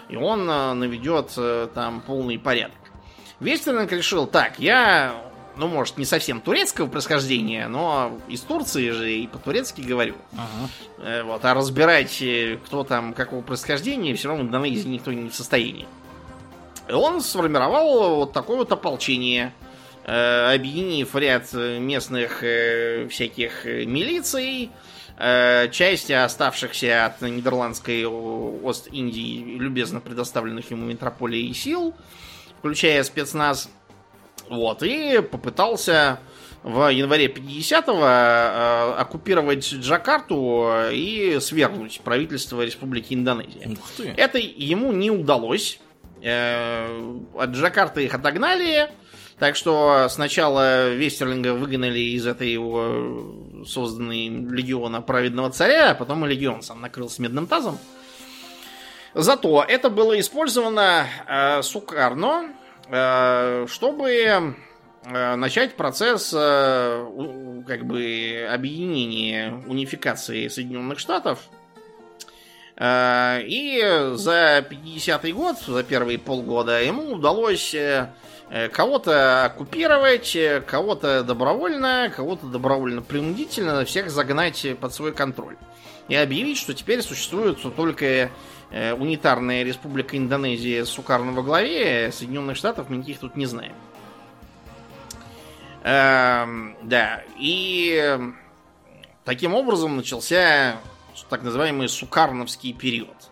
[0.08, 2.78] и он э, наведет э, там полный порядок.
[3.40, 5.20] Вестерлинг решил, так, я,
[5.56, 10.14] ну, может, не совсем турецкого происхождения, но из Турции же и по-турецки говорю.
[10.34, 10.70] Ага.
[10.98, 12.22] Э, Вот, а разбирать,
[12.66, 15.88] кто там какого происхождения, все равно в Индонезии никто не в состоянии.
[16.88, 19.52] И он сформировал вот такое вот ополчение,
[20.11, 24.70] объединив ряд э, местных э, всяких э, милиций,
[25.18, 31.94] э, часть оставшихся от нидерландской Ост-Индии, любезно предоставленных ему метрополией сил,
[32.59, 33.68] включая спецназ.
[34.48, 36.20] Вот, и попытался
[36.62, 43.76] в январе 50-го э, оккупировать Джакарту и свергнуть правительство Республики Индонезия.
[44.16, 45.80] Это ему не удалось.
[46.22, 48.88] Э, От Джакарты их отогнали.
[49.39, 56.28] Так что сначала Вестерлинга выгнали из этой его созданной легиона праведного царя, а потом и
[56.28, 57.78] легион сам накрылся медным тазом.
[59.14, 62.53] Зато это было использовано э, Сукарно,
[62.89, 71.49] э, чтобы э, начать процесс э, как бы объединения, унификации Соединенных Штатов.
[72.76, 73.80] Э, И
[74.14, 78.12] за 50-й год, за первые полгода, ему удалось э, э,
[78.72, 85.57] кого-то оккупировать, э, кого-то добровольно, кого-то добровольно-принудительно, всех загнать под свой контроль.
[86.09, 88.30] И объявить, что теперь существует только
[88.70, 93.74] э, унитарная республика Индонезия с Сукарно во главе, Соединенных Штатов мы никаких тут не знаем.
[95.84, 98.18] Эм, да, и
[99.24, 100.76] таким образом начался
[101.28, 103.27] так называемый Сукарновский период.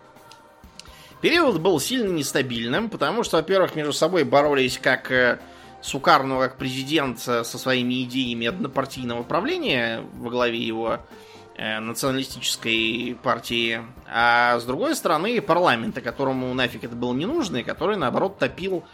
[1.27, 5.39] Период был сильно нестабильным, потому что, во-первых, между собой боролись как э,
[5.81, 10.99] Сукарно, как президент э, со своими идеями однопартийного правления во главе его
[11.57, 17.63] э, националистической партии, а с другой стороны парламента, которому нафиг это было не нужно, и
[17.63, 18.85] который, наоборот, топил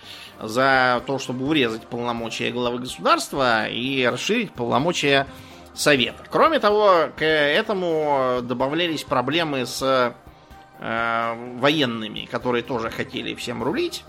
[0.41, 5.27] за то, чтобы урезать полномочия главы государства и расширить полномочия
[5.75, 6.23] Совета.
[6.31, 10.15] Кроме того, к этому добавлялись проблемы с
[10.85, 14.03] военными, которые тоже хотели всем рулить.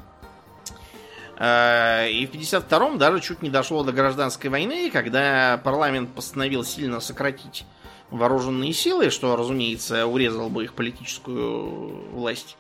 [1.37, 7.01] Э, и в 52-м даже чуть не дошло до гражданской войны, когда парламент постановил сильно
[7.01, 7.65] сократить
[8.11, 12.57] вооруженные силы, что, разумеется, урезало бы их политическую власть.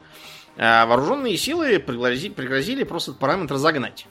[0.57, 4.07] А вооруженные силы пригрозили, пригрозили просто парламент разогнать.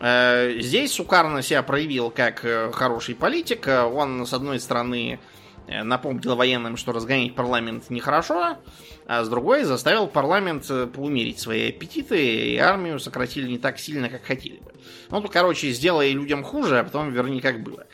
[0.00, 3.66] Э, здесь Сукарно себя проявил как э, хороший политик.
[3.68, 5.18] Он, с одной стороны,
[5.66, 8.58] напомнил военным, что разгонять парламент нехорошо,
[9.06, 14.08] а с другой заставил парламент э, поумерить свои аппетиты, и армию сократили не так сильно,
[14.08, 14.72] как хотели бы.
[15.10, 17.86] Ну, то, короче, сделай людям хуже, а потом верни, как было.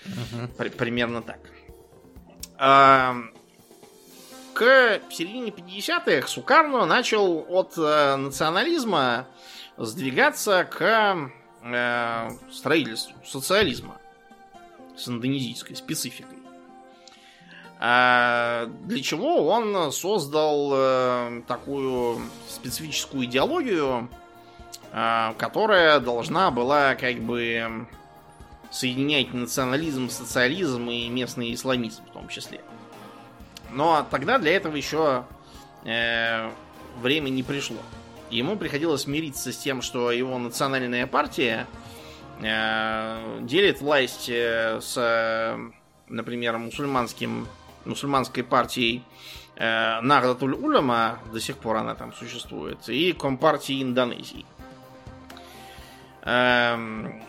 [0.58, 1.40] При- примерно так.
[2.58, 3.16] А,
[4.54, 9.26] к середине 50-х Сукарно начал от э, национализма
[9.76, 11.30] сдвигаться к
[11.64, 13.98] э, строительству социализма
[14.96, 16.31] с индонезийской спецификой.
[17.84, 24.08] А для чего он создал э, такую специфическую идеологию,
[24.92, 27.88] э, которая должна была как бы
[28.70, 32.60] соединять национализм, социализм и местный исламизм в том числе.
[33.72, 35.24] Но тогда для этого еще
[35.84, 36.52] э,
[37.00, 37.78] время не пришло.
[38.30, 41.66] Ему приходилось мириться с тем, что его национальная партия
[42.40, 45.58] э, делит власть э, с,
[46.06, 47.48] например, мусульманским
[47.84, 49.04] мусульманской партией
[49.56, 54.46] э, Нагдатуль Улама, до сих пор она там существует, и Компартии Индонезии.
[56.22, 57.22] Эм,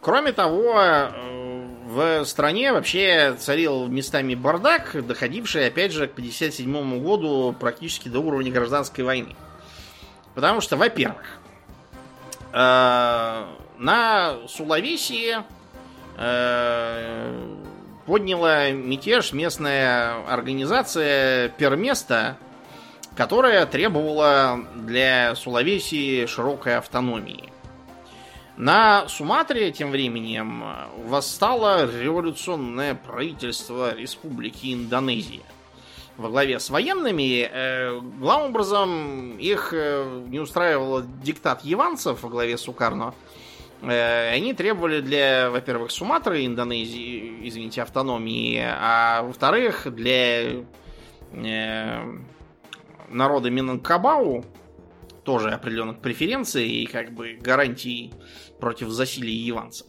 [0.00, 7.54] кроме того, э, в стране вообще царил местами бардак, доходивший, опять же, к 1957 году
[7.58, 9.36] практически до уровня гражданской войны.
[10.34, 11.38] Потому что, во-первых,
[12.52, 13.44] э,
[13.78, 15.36] на Сулавесии
[16.16, 17.56] э,
[18.06, 22.36] подняла мятеж местная организация Перместа,
[23.16, 27.50] которая требовала для Сулавесии широкой автономии.
[28.56, 30.64] На Суматре тем временем
[31.06, 35.42] восстало революционное правительство Республики Индонезия.
[36.18, 42.58] Во главе с военными, э, главным образом, их э, не устраивал диктат яванцев во главе
[42.58, 43.31] с Сукарно, Э,
[43.90, 50.64] они требовали для, во-первых, Суматры, Индонезии, извините, автономии, а во-вторых, для
[51.32, 52.18] э,
[53.08, 54.44] народа Минанкабау
[55.24, 58.12] тоже определенных преференций и как бы гарантий
[58.60, 59.86] против засилия яванцев.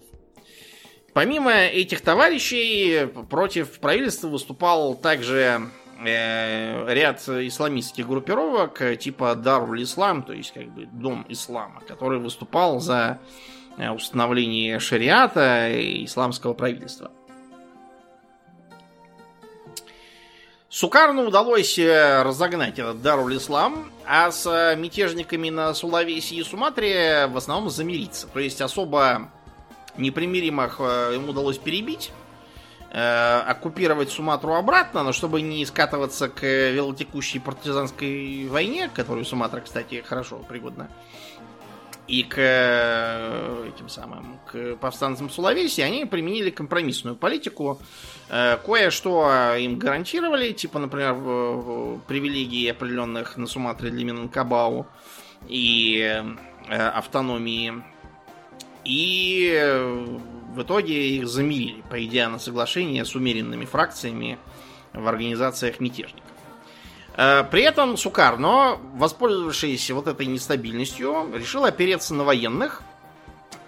[1.14, 5.70] Помимо этих товарищей, против правительства выступал также
[6.04, 12.80] э, ряд исламистских группировок типа Даруль Ислам, то есть как бы Дом Ислама, который выступал
[12.80, 17.12] за Э, установлении шариата и исламского правительства.
[20.70, 27.38] Сукарну удалось э, разогнать этот Даруль Ислам, а с мятежниками на Сулавесе и Суматре в
[27.38, 28.28] основном замириться.
[28.28, 29.30] То есть особо
[29.98, 32.12] непримиримых э, ему удалось перебить,
[32.92, 40.38] оккупировать Суматру обратно, но чтобы не скатываться к велотекущей партизанской войне, которую Суматра, кстати, хорошо
[40.48, 40.92] пригодна,
[42.08, 47.80] и к э, этим самым к повстанцам Сулавеси они применили компромиссную политику.
[48.30, 51.14] Э, кое-что им гарантировали, типа, например,
[52.08, 54.86] привилегии определенных на Суматре для Минанкабау
[55.48, 56.24] и
[56.68, 57.84] э, автономии.
[58.84, 59.58] И
[60.54, 64.38] в итоге их замирили, пойдя на соглашение с умеренными фракциями
[64.92, 66.33] в организациях мятежников.
[67.16, 72.82] Э, при этом Сукарно, воспользовавшись вот этой нестабильностью, решил опереться на военных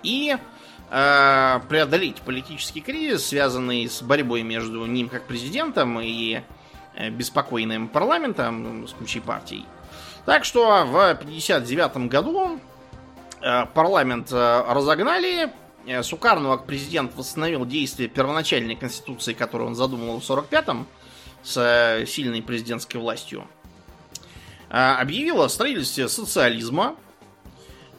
[0.04, 0.36] и
[0.90, 6.42] э, преодолеть политический кризис, связанный с борьбой между ним как президентом и
[6.96, 9.66] э, беспокойным парламентом с кучей партий.
[10.26, 12.60] Так что в 1959 году
[13.76, 15.54] парламент разогнали,
[16.02, 20.88] Сукарно как президент восстановил действие первоначальной конституции, которую он задумал в 1945
[21.46, 23.48] с сильной президентской властью,
[24.70, 26.96] а, объявила о строительстве социализма.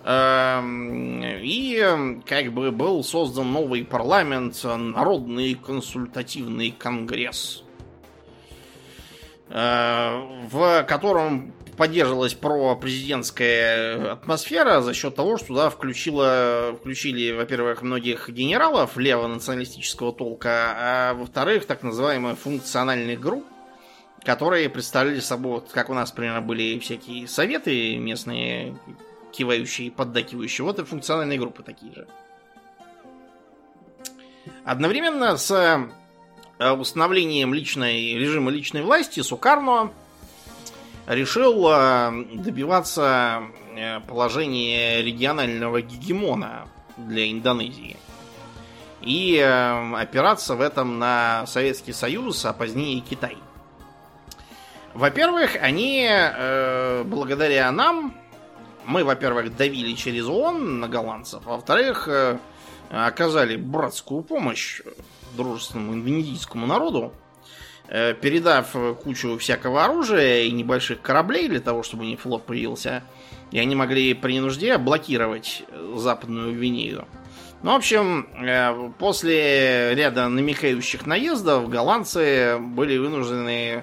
[0.04, 7.64] Эм, и как бы был создан новый парламент, Народный консультативный конгресс,
[9.48, 18.28] э, в котором поддерживалась пропрезидентская атмосфера за счет того, что туда включило, включили, во-первых, многих
[18.28, 23.44] генералов лево-националистического толка, а во-вторых, так называемые функциональных групп,
[24.24, 28.76] которые представляли собой, как у нас, например, были всякие советы местные,
[29.32, 32.08] кивающие, поддакивающие, вот и функциональные группы такие же.
[34.64, 35.50] Одновременно с
[36.58, 39.92] э, установлением личной, режима личной власти Сукарно
[41.06, 43.44] решил э, добиваться
[43.74, 47.96] э, положения регионального гегемона для Индонезии.
[49.00, 53.36] И э, опираться в этом на Советский Союз, а позднее Китай.
[54.94, 56.08] Во-первых, они,
[57.04, 58.14] благодаря нам,
[58.86, 62.08] мы, во-первых, давили через ООН на голландцев, во-вторых,
[62.90, 64.80] оказали братскую помощь
[65.36, 67.25] дружественному индонезийскому народу, Э,
[67.88, 73.02] передав кучу всякого оружия и небольших кораблей для того, чтобы не флот появился,
[73.50, 75.62] и они могли при нужде блокировать
[75.94, 77.06] Западную Гвинею.
[77.62, 83.82] Ну, в общем, э, после ряда намекающих наездов голландцы были вынуждены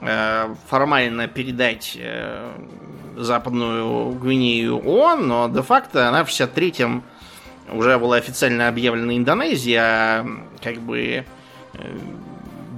[0.00, 1.98] э, формально передать
[3.16, 7.04] Западную Гвинею ООН, но де-факто она в 63-м
[7.70, 10.26] уже была официально объявлена Индонезией, а
[10.62, 11.24] как бы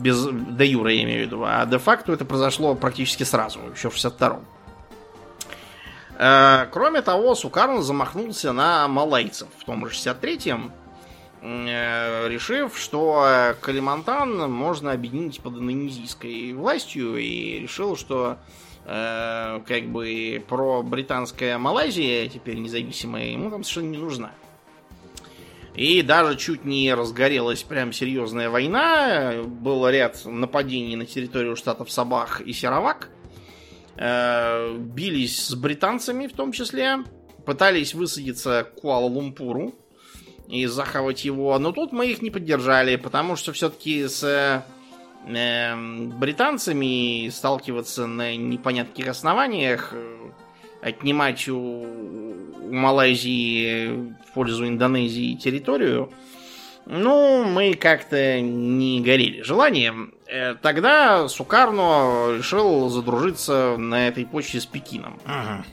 [0.05, 1.45] без де юра, я имею в виду.
[1.47, 4.45] А де-факто это произошло практически сразу, еще в 62-м.
[6.19, 10.73] Э, кроме того, Сукарн замахнулся на малайцев в том же 63-м,
[11.41, 18.37] э, решив, что Калимантан можно объединить под индонезийской властью, и решил, что
[18.85, 24.31] э, как бы про британская Малайзия, теперь независимая, ему там совершенно не нужна.
[25.75, 29.43] И даже чуть не разгорелась прям серьезная война.
[29.45, 33.11] Был ряд нападений на территорию штатов Сабах и Серовак.
[33.97, 36.99] Э, бились с британцами в том числе.
[37.45, 39.75] Пытались высадиться к Куала-Лумпуру
[40.49, 41.59] и захавать его.
[41.59, 44.23] Но тут мы их не поддержали, потому что все-таки с
[45.27, 45.77] э,
[46.19, 49.93] британцами сталкиваться на непонятных основаниях,
[50.83, 51.85] отнимать у
[52.44, 56.13] у Малайзии в пользу Индонезии территорию,
[56.87, 60.13] ну, мы как-то не горели желанием.
[60.27, 65.19] Э, тогда Сукарно решил задружиться на этой почте с Пекином.
[65.25, 65.65] Ага.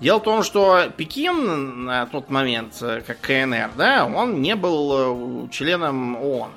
[0.00, 5.46] Дело в том, что Пекин на тот момент, э, как КНР, да, он не был
[5.46, 6.50] э, членом ООН.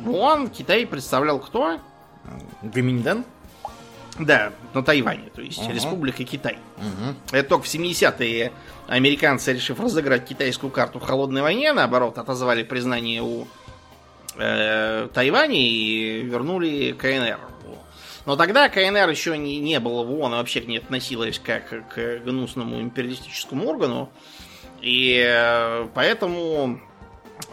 [0.00, 1.80] В ООН Китай представлял кто?
[2.62, 3.24] Гаминьдан?
[4.18, 6.58] Да, на Тайване, то есть uh Республика Китай.
[6.78, 8.52] uh Это только в 70-е
[8.88, 13.46] американцы, решив разыграть китайскую карту в холодной войне, наоборот, отозвали признание у
[14.36, 17.38] э, Тайваня и вернули КНР.
[18.26, 22.80] Но тогда КНР еще не, не было в ООН, вообще не относилась как к гнусному
[22.80, 24.10] империалистическому органу.
[24.82, 26.78] И э, поэтому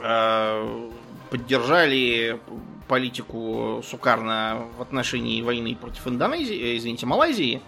[0.01, 0.89] э,
[1.29, 2.39] поддержали
[2.87, 7.61] политику Сукарна в отношении войны против Индонезии, э, извините, Малайзии.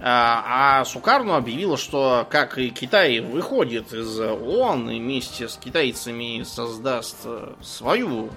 [0.00, 6.42] А, а Сукарну объявила, что как и Китай выходит из ООН и вместе с китайцами
[6.42, 8.30] создаст э, свою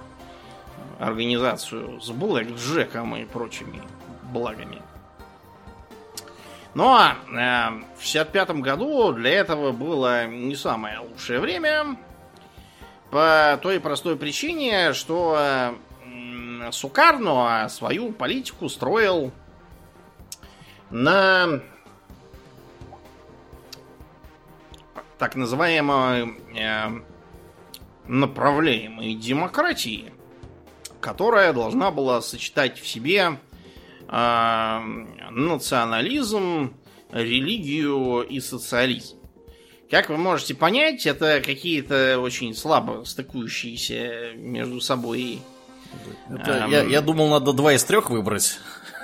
[1.00, 3.82] организацию с Блэк Джеком и прочими
[4.32, 4.82] благами.
[6.74, 11.96] Ну а э, в 65 году для этого было не самое лучшее время.
[13.10, 15.74] По той простой причине, что
[16.72, 19.32] Сукарно свою политику строил
[20.90, 21.60] на
[25.18, 27.00] так называемой э,
[28.06, 30.12] направляемой демократии,
[31.00, 33.38] которая должна была сочетать в себе
[34.08, 34.80] э,
[35.30, 36.74] национализм,
[37.10, 39.18] религию и социализм.
[39.90, 45.40] Как вы можете понять, это какие-то очень слабо стыкующиеся между собой
[46.30, 48.58] это, я, я думал, надо два из трех выбрать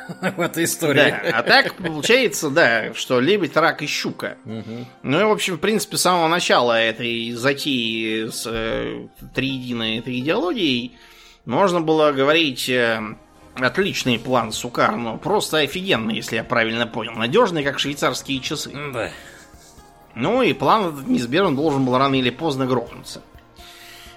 [0.36, 1.10] в этой истории.
[1.10, 4.36] Да, а так получается, да, что лебедь, рак и щука.
[4.44, 4.86] Угу.
[5.02, 10.18] Ну и, в общем, в принципе, с самого начала этой затеи с э, триединой этой
[10.18, 10.96] идеологией
[11.44, 13.00] можно было говорить э,
[13.54, 17.12] отличный план Сукарно, просто офигенный, если я правильно понял.
[17.12, 18.70] Надежный, как швейцарские часы.
[18.92, 19.10] Да.
[20.14, 23.22] Ну и план этот неизбежно должен был рано или поздно грохнуться.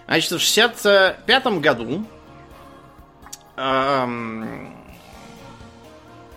[0.05, 2.05] Значит, в 65 году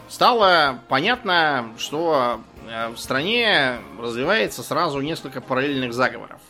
[0.08, 6.40] стало понятно, что э, в стране развивается сразу несколько параллельных заговоров.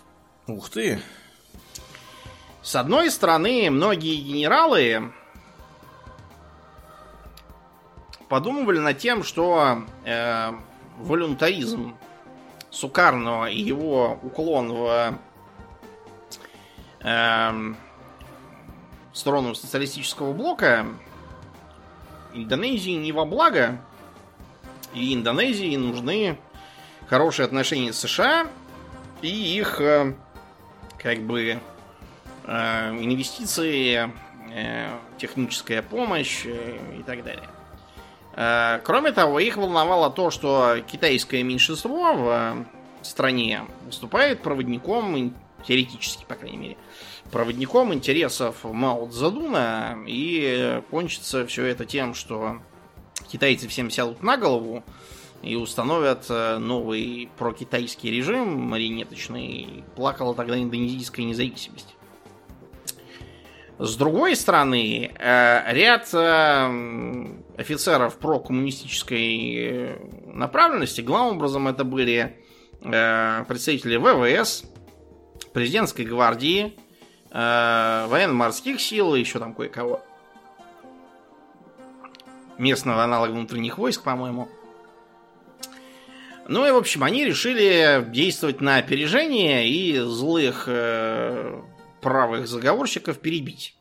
[0.47, 1.01] Ух ты!
[2.63, 5.13] С одной стороны, многие генералы
[8.29, 10.53] подумывали над тем, что э,
[10.99, 11.97] волюнтаризм
[12.71, 15.19] Сукарного и его уклон в
[17.01, 17.75] э,
[19.13, 20.87] сторону социалистического блока
[22.33, 23.81] Индонезии не во благо.
[24.95, 26.39] И Индонезии нужны
[27.09, 28.47] хорошие отношения с США
[29.23, 30.15] и их э,
[30.99, 31.59] как бы
[32.45, 34.13] э, инвестиции,
[34.53, 34.89] э,
[35.19, 37.49] техническая помощь и так далее.
[38.85, 42.67] Кроме того, их волновало то, что китайское меньшинство в
[43.03, 45.35] стране выступает проводником,
[45.67, 46.77] теоретически, по крайней мере,
[47.31, 52.61] проводником интересов Мао Цзэдуна, и кончится все это тем, что
[53.31, 54.85] китайцы всем сядут на голову
[55.43, 59.85] и установят э, новый прокитайский режим марионеточный.
[59.97, 61.95] Плакала тогда индонезийская независимость.
[63.79, 67.27] С другой стороны, э, ряд э,
[67.57, 72.37] офицеров прокоммунистической направленности, главным образом это были
[72.83, 74.65] представители ВВС,
[75.53, 76.79] президентской гвардии,
[77.33, 80.05] военно-морских сил и еще там кое-кого.
[82.59, 84.49] Местного аналога внутренних войск, по-моему.
[86.49, 91.63] Ну и, в общем, они решили действовать на опережение и злых э,
[92.01, 93.77] правых заговорщиков перебить.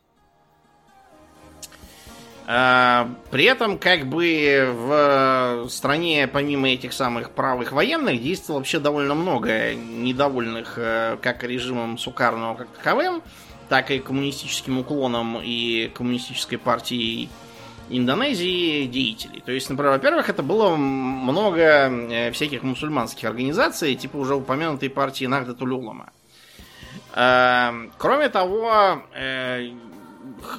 [2.51, 9.13] А, при этом, как бы в стране, помимо этих самых правых военных, действовало вообще довольно
[9.13, 13.21] много недовольных э, как режимом Сукарного как таковым,
[13.69, 17.29] так и коммунистическим уклоном и коммунистической партией
[17.91, 19.43] Индонезии деятелей.
[19.45, 25.25] То есть, например, во-первых, это было много э, всяких мусульманских организаций, типа уже упомянутой партии
[25.25, 26.09] Нагдатуль Улама.
[27.13, 29.69] Эм, кроме того, э,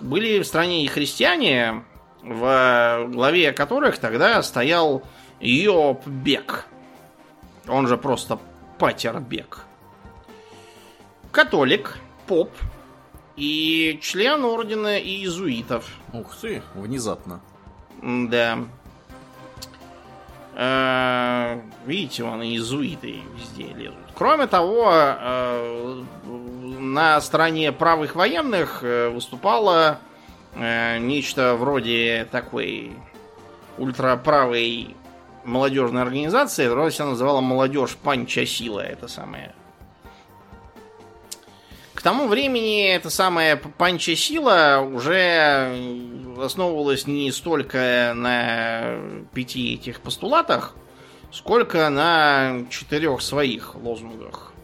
[0.02, 1.84] были в стране и христиане,
[2.22, 5.02] в главе которых тогда стоял
[5.40, 6.66] Йоп Бек.
[7.68, 8.38] Он же просто
[8.78, 9.64] Патербек.
[11.30, 12.50] Католик, поп,
[13.36, 15.88] и член ордена иезуитов.
[16.12, 17.40] Ух ты, внезапно.
[18.02, 18.58] Да.
[20.62, 23.96] Э, видите, вон иезуиты везде лезут.
[24.14, 26.02] Кроме того, э,
[26.78, 29.98] на стороне правых военных э, выступало
[30.52, 32.90] нечто вроде такой
[33.78, 34.96] ультраправой
[35.44, 39.54] молодежной организации, которая себя называла молодежь Панча Сила, это самое
[42.00, 45.70] к тому времени эта самая панча сила уже
[46.42, 48.94] основывалась не столько на
[49.34, 50.74] пяти этих постулатах,
[51.30, 54.54] сколько на четырех своих лозунгах.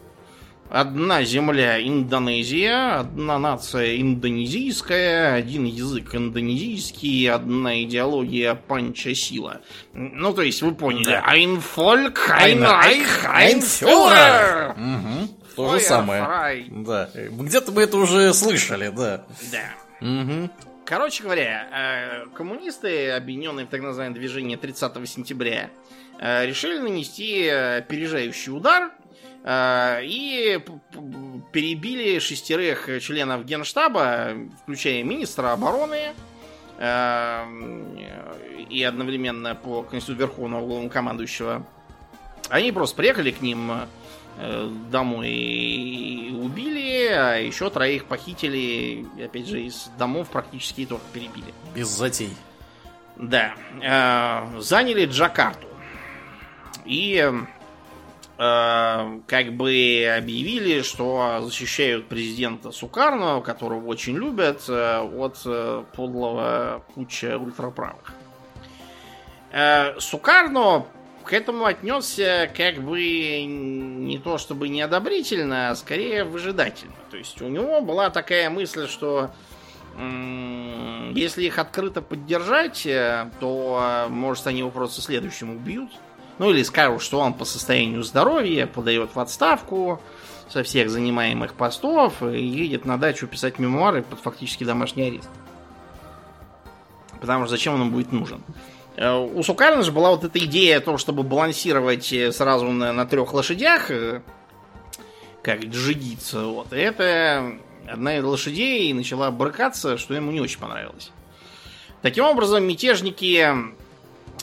[0.71, 9.61] Одна земля Индонезия, одна нация индонезийская, один язык индонезийский, одна идеология панча сила.
[9.93, 11.05] Ну, то есть, вы поняли.
[11.05, 11.23] Да.
[11.25, 14.75] Ein Volk, ein Reich, ein Führer.
[14.75, 15.36] Угу.
[15.57, 16.65] То же самое.
[16.69, 17.09] Да.
[17.15, 19.25] Где-то мы это уже слышали, да.
[19.51, 20.07] Да.
[20.07, 20.51] Угу.
[20.85, 25.71] Короче говоря, э, коммунисты, объединенные в так называемое движение 30 сентября,
[26.19, 28.91] э, решили нанести опережающий удар
[29.43, 30.59] и
[31.53, 36.11] перебили шестерых членов генштаба, включая министра обороны,
[38.69, 41.65] и одновременно по Конституции Верховного Главнокомандующего.
[42.49, 43.85] Они просто приехали к ним Э,
[44.91, 51.53] домой и убили, а еще троих похитили, опять же, из домов практически тоже перебили.
[51.75, 52.33] Без затей.
[53.15, 53.53] Да.
[53.81, 55.67] Э, заняли Джакарту.
[56.85, 57.17] И
[58.37, 65.37] э, как бы объявили, что защищают президента Сукарно, которого очень любят, от
[65.95, 68.13] подлого куча ультраправых.
[69.99, 70.85] Сукарно
[71.27, 76.93] к этому отнесся как бы не то чтобы неодобрительно, а скорее выжидательно.
[77.11, 79.31] То есть у него была такая мысль, что
[79.97, 85.89] если их открыто поддержать, э, то, может, они его просто следующим убьют.
[86.37, 89.99] Ну или скажут, что он по состоянию здоровья подает в отставку
[90.49, 95.29] со всех занимаемых постов и едет на дачу писать мемуары под фактически домашний арест.
[97.19, 98.43] Потому что зачем он будет нужен?
[98.97, 103.05] Э, у Сукарина же была вот эта идея того, чтобы балансировать э, сразу на, на
[103.05, 104.21] трех лошадях, э,
[105.43, 106.45] как джигица.
[106.45, 106.73] Вот.
[106.73, 107.53] И это
[107.87, 111.11] одна из лошадей начала брыкаться, что ему не очень понравилось.
[112.01, 113.45] Таким образом, мятежники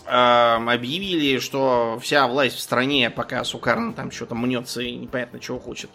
[0.07, 5.59] э, объявили, что вся власть в стране, пока Сукарин там что-то мнется и непонятно чего
[5.59, 5.91] хочет,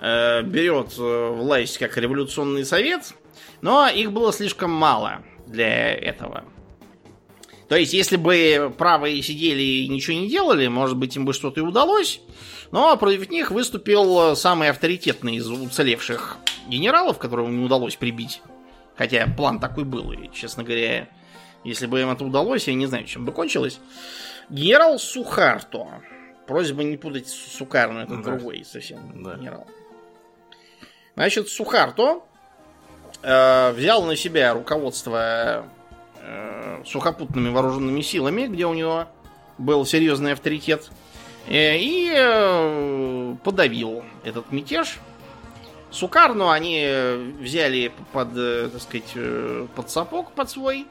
[0.00, 3.14] э, берет власть как революционный совет,
[3.60, 6.44] но их было слишком мало для этого.
[7.74, 11.60] То есть, если бы правые сидели и ничего не делали, может быть, им бы что-то
[11.60, 12.20] и удалось.
[12.70, 16.36] Но против них выступил самый авторитетный из уцелевших
[16.68, 18.42] генералов, которого не удалось прибить.
[18.96, 21.08] Хотя план такой был, и, честно говоря,
[21.64, 23.80] если бы им это удалось, я не знаю, чем бы кончилось.
[24.48, 26.00] Генерал Сухарто.
[26.46, 28.22] Просьба не путать с Сукарно, это да.
[28.22, 29.34] другой совсем да.
[29.34, 29.66] генерал.
[31.16, 32.22] Значит, Сухарто
[33.20, 35.68] э, взял на себя руководство
[36.86, 39.06] сухопутными вооруженными силами, где у него
[39.58, 40.90] был серьезный авторитет,
[41.46, 44.98] э, и э, подавил этот мятеж.
[45.90, 46.86] Сукарну они
[47.38, 50.86] взяли под, э, так сказать, э, под сапог под свой,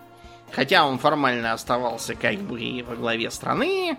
[0.51, 3.97] хотя он формально оставался как бы и во главе страны,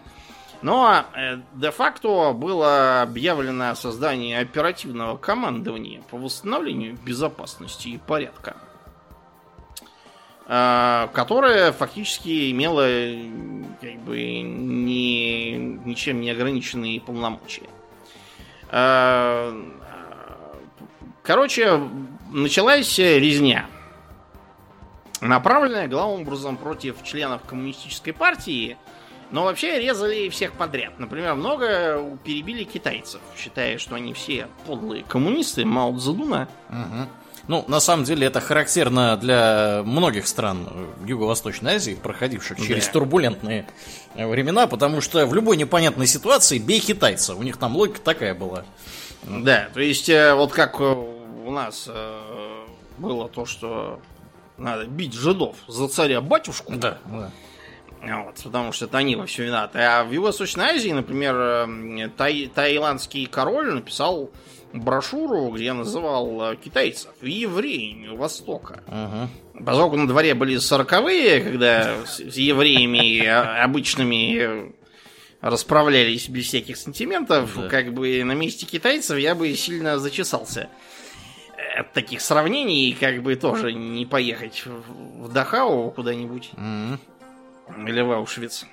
[0.62, 8.56] но э, де-факто было объявлено создание оперативного командования по восстановлению безопасности и порядка,
[10.46, 12.86] э, которое фактически имело
[13.80, 17.68] как бы не, ничем не ограниченные полномочия.
[18.70, 19.52] Э,
[21.22, 21.80] короче,
[22.32, 23.66] началась резня,
[25.20, 28.76] направленная главным образом против членов коммунистической партии–
[29.34, 30.98] но вообще резали всех подряд.
[30.98, 36.48] Например, много перебили китайцев, считая, что они все подлые коммунисты Мао Цзэдуна.
[36.68, 37.08] Угу.
[37.46, 40.68] Ну, на самом деле, это характерно для многих стран
[41.04, 42.64] Юго-Восточной Азии, проходивших да.
[42.64, 43.66] через турбулентные
[44.14, 47.34] времена, потому что в любой непонятной ситуации бей китайца.
[47.34, 48.64] У них там логика такая была.
[49.22, 52.64] Да, то есть, э, вот как у нас э,
[52.98, 54.00] было то, что
[54.58, 56.72] надо бить жидов за царя батюшку.
[56.74, 57.30] Да, да.
[58.06, 59.78] Вот, потому что это они во всем виноваты.
[59.78, 64.30] А в Юго-Восточной Азии, например, эм, тай, таиландский король написал
[64.72, 68.82] брошюру, где называл э, китайцев евреями Востока.
[68.88, 69.64] Угу.
[69.64, 73.30] Поскольку на дворе были сороковые, когда с евреями э,
[73.62, 74.74] обычными
[75.40, 77.68] расправлялись без всяких сантиментов, да.
[77.68, 80.68] как бы на месте китайцев я бы сильно зачесался
[81.76, 86.50] от таких сравнений, как бы тоже не поехать в Дахау куда-нибудь.
[86.54, 86.98] Угу.
[87.86, 88.66] Или в Аушвиц.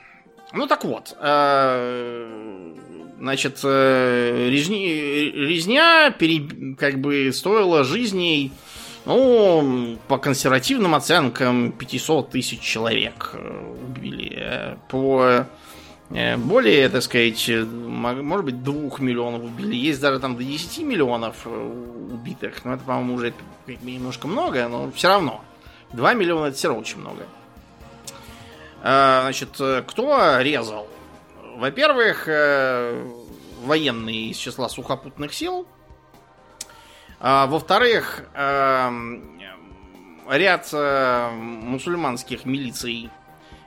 [0.53, 2.75] Ну так вот, э,
[3.19, 4.85] значит, э, резни,
[5.31, 8.51] резня пере, как бы стоила жизней,
[9.05, 14.77] ну, по консервативным оценкам, 500 тысяч человек э, убили.
[14.89, 15.47] По
[16.09, 19.77] более, так сказать, может быть, двух миллионов убили.
[19.77, 22.65] Есть даже там до 10 миллионов убитых.
[22.65, 23.33] Но это, по-моему, уже
[23.81, 25.41] немножко много, но все равно.
[25.93, 27.25] 2 миллиона это все равно очень много.
[28.81, 30.87] Значит, кто резал?
[31.61, 33.05] Во-первых, э,
[33.61, 35.67] военные из числа сухопутных сил.
[37.19, 38.89] А, во-вторых, э,
[40.27, 43.11] ряд э, мусульманских милиций,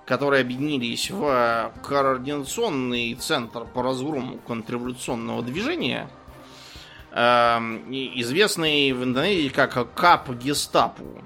[0.06, 6.10] которые объединились в координационный центр по разгрому контрреволюционного движения,
[7.12, 11.22] известный в Индонезии как КАП Гестапу.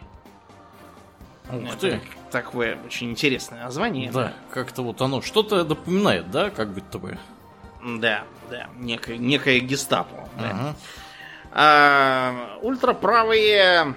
[1.50, 4.10] Ух ты такое очень интересное название.
[4.10, 7.18] Да, как-то вот оно что-то напоминает, да, как будто бы.
[7.84, 10.28] Да, да, некое, некое гестапо.
[10.38, 10.50] Да.
[10.50, 10.74] Ага.
[11.52, 13.94] А, ультраправые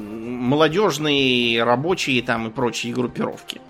[0.00, 3.60] молодежные, рабочие там и прочие группировки.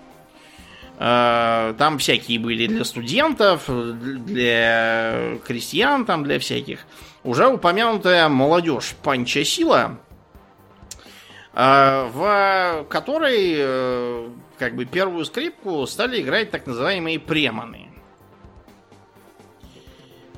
[0.99, 6.85] А, там всякие были для студентов, для крестьян, там для всяких.
[7.23, 9.97] Уже упомянутая молодежь Панча Сила–
[11.53, 17.89] в которой э, как бы первую скрипку стали играть так называемые преманы.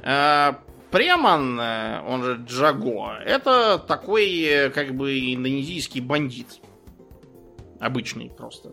[0.04, 0.60] А,
[0.90, 6.62] Преман, э, он же Джаго, это такой э, как бы индонезийский бандит.
[7.80, 8.70] Обычный просто.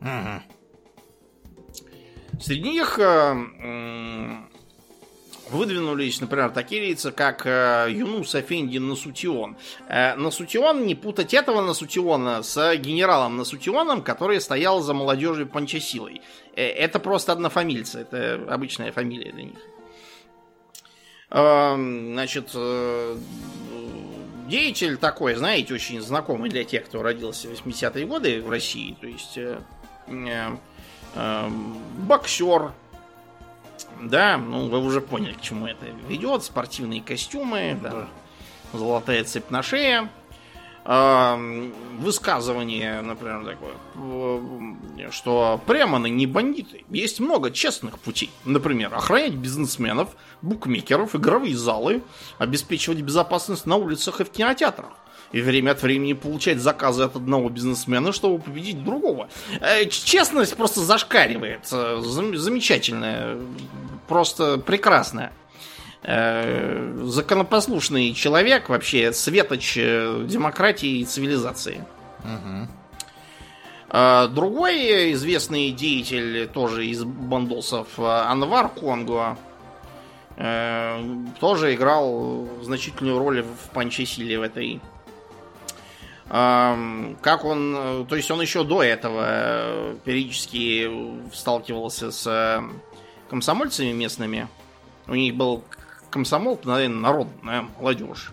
[0.00, 0.42] Угу.
[2.40, 2.98] Среди них
[5.50, 9.56] выдвинулись, например, такие лица, как э, Юнус Афенди Насутион.
[9.88, 16.22] Э, Насутион, не путать этого Насутиона с генералом Насутионом, который стоял за молодежью Панчасилой.
[16.56, 19.58] Э, это просто однофамильцы, это обычная фамилия для них.
[21.30, 22.54] Э, значит,
[24.50, 28.96] деятель такой, знаете, очень знакомый для тех, кто родился в 80-е годы в России.
[29.00, 29.58] То есть э,
[30.08, 30.56] э,
[31.14, 31.48] э,
[31.98, 32.72] боксер,
[34.00, 36.44] да, ну вы уже поняли, к чему это ведет.
[36.44, 38.08] Спортивные костюмы, да.
[38.72, 40.08] золотая цепь на шее.
[41.98, 43.74] Высказывание, например, такое,
[45.10, 46.84] что преманы не бандиты.
[46.88, 48.30] Есть много честных путей.
[48.46, 52.02] Например, охранять бизнесменов, букмекеров, игровые залы,
[52.38, 54.92] обеспечивать безопасность на улицах и в кинотеатрах
[55.32, 59.28] и время от времени получать заказы от одного бизнесмена, чтобы победить другого.
[59.60, 61.68] Э, честность просто зашкаливает.
[61.72, 63.38] Э, замечательная,
[64.08, 65.32] просто прекрасная.
[66.02, 71.84] Э, законопослушный человек, вообще светоч демократии и цивилизации.
[72.24, 72.68] Угу.
[74.32, 79.36] Другой известный деятель, тоже из бандосов, Анвар Конго,
[80.36, 84.80] тоже играл значительную роль в панчесиле в этой
[86.30, 90.88] как он, э, то есть он еще до этого э, периодически
[91.34, 92.62] сталкивался с э,
[93.28, 94.46] комсомольцами местными.
[95.08, 95.64] У них был
[96.08, 98.32] комсомол, наверное, народная молодежь.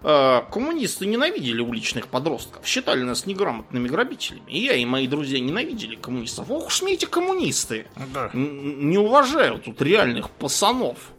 [0.00, 4.50] Коммунисты ненавидели уличных подростков, считали нас неграмотными грабителями.
[4.50, 6.50] И я и мои друзья ненавидели коммунистов.
[6.50, 7.86] Ох уж мне эти коммунисты!
[8.12, 8.28] Да.
[8.32, 11.12] Не уважают тут реальных пацанов.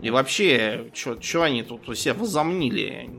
[0.00, 3.10] И вообще, что они тут у себя возомнили?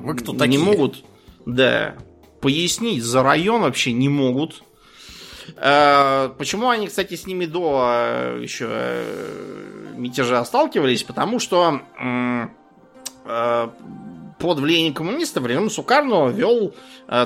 [0.00, 0.48] Вы кто такие?
[0.48, 1.04] Не могут,
[1.46, 1.94] да,
[2.40, 4.62] пояснить за район вообще не могут.
[5.56, 11.02] Э, почему они, кстати, с ними до э, еще э, мятежа сталкивались?
[11.02, 11.80] Потому что
[14.38, 16.74] под влиянием коммунистов режим Сукарно вел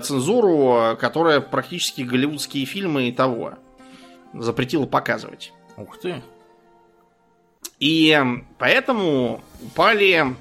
[0.03, 3.55] цензуру, которая практически голливудские фильмы и того
[4.35, 5.53] запретила показывать.
[5.77, 6.23] Ух ты.
[7.79, 8.21] И
[8.59, 10.35] поэтому упали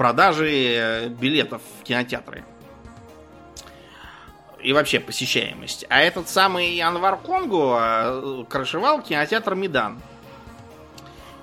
[0.00, 2.42] продажи билетов в кинотеатры.
[4.62, 5.84] И вообще посещаемость.
[5.90, 10.00] А этот самый Анвар Конго э, крышевал кинотеатр Медан.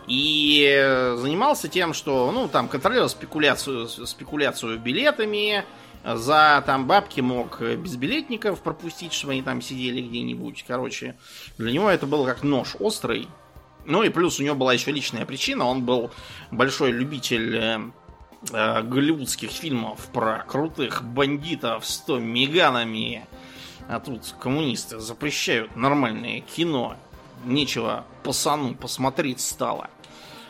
[0.07, 5.63] И занимался тем, что, ну, там, контролировал спекуляцию, спекуляцию билетами,
[6.03, 10.65] за там бабки мог безбилетников пропустить, чтобы они там сидели где-нибудь.
[10.67, 11.15] Короче,
[11.59, 13.27] для него это было как нож острый.
[13.85, 15.65] Ну и плюс у него была еще личная причина.
[15.65, 16.09] Он был
[16.49, 17.91] большой любитель
[18.51, 23.25] э, голливудских фильмов про крутых бандитов с то меганами.
[23.89, 26.97] А тут коммунисты запрещают нормальное кино.
[27.45, 29.89] Нечего пасану посмотреть стало.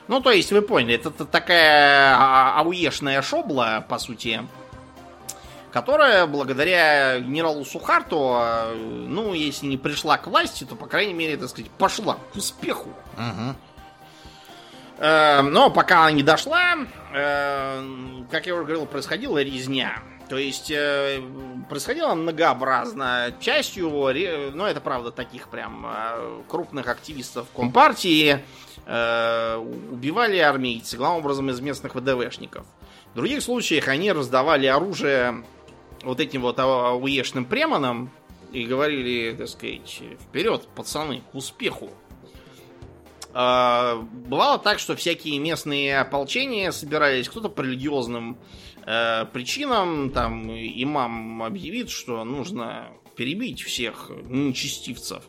[0.07, 4.41] Ну, то есть, вы поняли, это, это такая а, ауешная шобла, по сути,
[5.71, 11.35] которая благодаря генералу Сухарту, э, ну, если не пришла к власти, то, по крайней мере,
[11.37, 12.89] так сказать, пошла к успеху.
[13.17, 13.55] Угу.
[14.99, 16.75] Но пока она не дошла,
[17.13, 17.83] э,
[18.31, 20.01] как я уже говорил, происходила резня.
[20.27, 21.21] То есть э,
[21.69, 23.33] происходило многообразно.
[23.39, 25.87] Частью, ну это правда, таких прям
[26.47, 28.39] крупных активистов Компартии
[28.85, 32.65] убивали армейцы, главным образом из местных ВДВшников.
[33.13, 35.43] В других случаях они раздавали оружие
[36.03, 38.11] вот этим вот ауешным преманам
[38.53, 41.89] и говорили, так сказать, вперед, пацаны, к успеху.
[43.39, 48.39] А, бывало так, что всякие местные ополчения собирались, кто-то по религиозным
[48.87, 55.21] э, причинам, там имам объявит, что нужно перебить всех нечестивцев.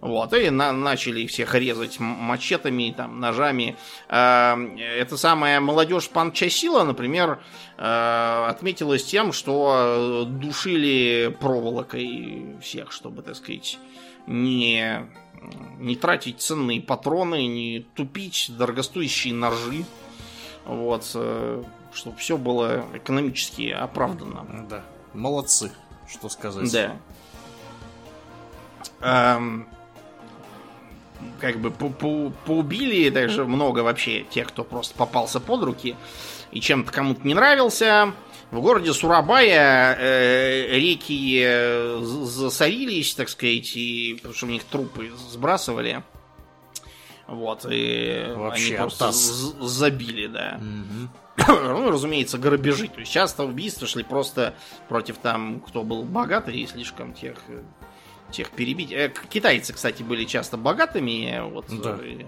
[0.00, 3.76] Вот, и на, начали всех резать мачетами, там, ножами.
[4.08, 7.42] Э, эта самая молодежь Панчасила, например,
[7.76, 13.78] э, отметилась тем, что душили проволокой всех, чтобы, так сказать,
[14.26, 15.10] не,
[15.78, 19.84] не тратить ценные патроны, не тупить дорогостоящие ножи.
[20.64, 21.62] Вот, э,
[21.92, 24.66] чтобы все было экономически оправданно.
[24.68, 24.84] Да,
[25.14, 25.72] молодцы,
[26.08, 26.70] что сказать.
[26.70, 26.96] Да.
[29.00, 29.66] Эм,
[31.40, 35.96] как бы по -по поубили также много вообще тех, кто просто попался под руки
[36.50, 38.12] и чем-то кому-то не нравился.
[38.50, 45.12] В городе Сурабая э, реки э, засорились, так сказать, и, потому что у них трупы
[45.30, 46.02] сбрасывали.
[47.28, 50.60] Вот, и Вообще, они просто забили, да.
[50.60, 51.52] Угу.
[51.62, 52.88] ну, разумеется, грабежи.
[52.88, 54.54] То есть часто убийства шли просто
[54.88, 57.36] против там, кто был богатый и слишком тех
[58.30, 58.92] тех перебить.
[58.92, 61.98] Э, китайцы, кстати, были часто богатыми, вот, да.
[62.02, 62.26] и,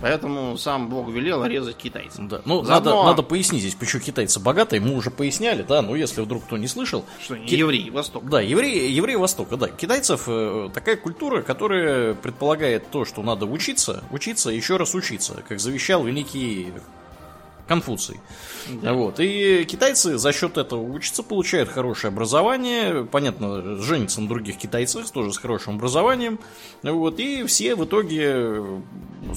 [0.00, 2.28] поэтому сам Бог велел резать китайцев.
[2.28, 2.40] Да.
[2.44, 2.90] Ну, Заодно...
[2.90, 6.56] надо, надо пояснить здесь, почему китайцы богатые, мы уже поясняли, да, но если вдруг кто
[6.56, 7.04] не слышал...
[7.22, 7.54] Что, Ки...
[7.54, 8.26] евреи Востока.
[8.26, 9.68] Да, евреи, евреи Востока, да.
[9.68, 15.60] Китайцев э, такая культура, которая предполагает то, что надо учиться, учиться, еще раз учиться, как
[15.60, 16.72] завещал великий
[17.66, 18.20] Конфуций.
[18.82, 18.92] Да.
[18.92, 19.18] Вот.
[19.18, 23.04] И китайцы за счет этого учатся, получают хорошее образование.
[23.04, 26.38] Понятно, женятся на других китайцах, тоже с хорошим образованием.
[26.82, 27.18] Вот.
[27.18, 28.62] И все в итоге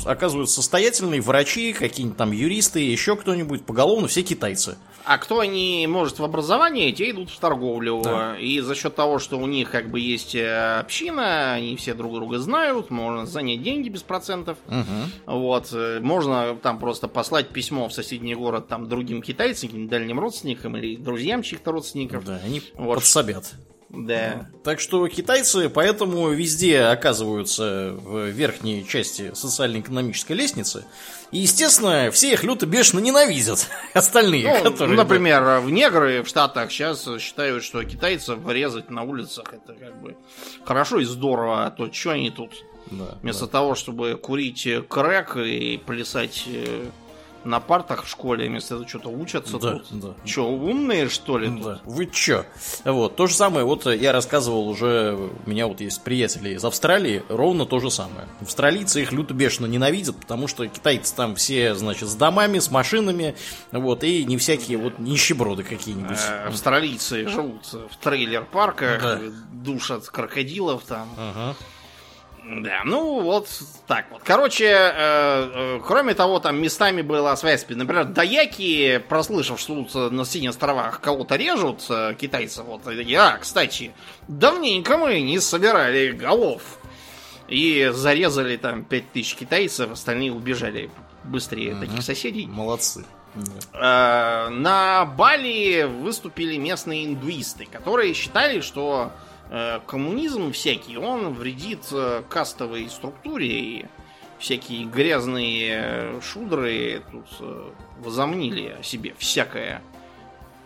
[0.05, 4.77] оказываются состоятельные врачи, какие-нибудь там юристы, еще кто-нибудь, поголовно все китайцы.
[5.05, 8.01] А кто не может в образовании, те идут в торговлю.
[8.03, 8.37] Да.
[8.37, 12.13] И за счет того, что у них как бы есть э, община, они все друг
[12.13, 14.57] друга знают, можно занять деньги без процентов.
[14.67, 15.37] Угу.
[15.37, 15.69] Вот.
[15.73, 20.95] Э, можно там просто послать письмо в соседний город там другим китайцам, дальним родственникам или
[20.95, 22.25] друзьям чьих-то родственников.
[22.25, 22.95] Да, они вот.
[22.95, 23.53] подсобят.
[23.89, 24.47] Да.
[24.63, 30.85] Так что китайцы поэтому везде оказываются в верхней части социально-экономической лестницы.
[31.31, 33.67] И, естественно, все их люто бешено ненавидят.
[33.93, 34.95] Остальные, ну, которые...
[34.95, 35.59] Например, да.
[35.59, 40.15] в негры в Штатах сейчас считают, что китайцев резать на улицах это как бы
[40.65, 42.51] хорошо и здорово, а то что они тут?
[42.91, 43.51] Да, Вместо да.
[43.51, 46.85] того, чтобы курить крэк и плясать э,
[47.43, 49.87] на партах в школе вместо этого что-то учатся Да, тут.
[49.99, 50.07] да.
[50.25, 51.61] Че, умные что ли тут?
[51.63, 51.79] Да.
[51.85, 52.45] Вы чё?
[52.85, 57.23] Вот, то же самое, вот я рассказывал уже, у меня вот есть приятели из Австралии,
[57.29, 58.27] ровно то же самое.
[58.41, 63.35] Австралийцы их люто бешено ненавидят, потому что китайцы там все, значит, с домами, с машинами,
[63.71, 66.17] вот, и не всякие вот нищеброды какие-нибудь.
[66.29, 69.19] Э, Австралийцы живут в трейлер-парках, Да.
[69.51, 71.07] душат крокодилов там.
[71.17, 71.55] Ага.
[72.49, 73.47] Да, ну вот
[73.85, 74.21] так вот.
[74.23, 77.63] Короче, э, э, кроме того, там местами была связь.
[77.69, 82.97] Например, даяки, прослышав, что тут э, на Синих островах кого-то режут, э, китайцев, вот, и
[82.97, 83.91] такие, а, кстати,
[84.27, 86.79] давненько мы не собирали голов.
[87.47, 90.89] И зарезали там 5000 китайцев, остальные убежали
[91.23, 92.47] быстрее таких соседей.
[92.47, 93.05] Молодцы.
[93.35, 94.47] Да.
[94.47, 99.11] Э, на Бали выступили местные индуисты, которые считали, что
[99.87, 103.85] коммунизм всякий, он вредит э, кастовой структуре, и
[104.37, 109.81] всякие грязные э, шудры тут э, возомнили о себе всякое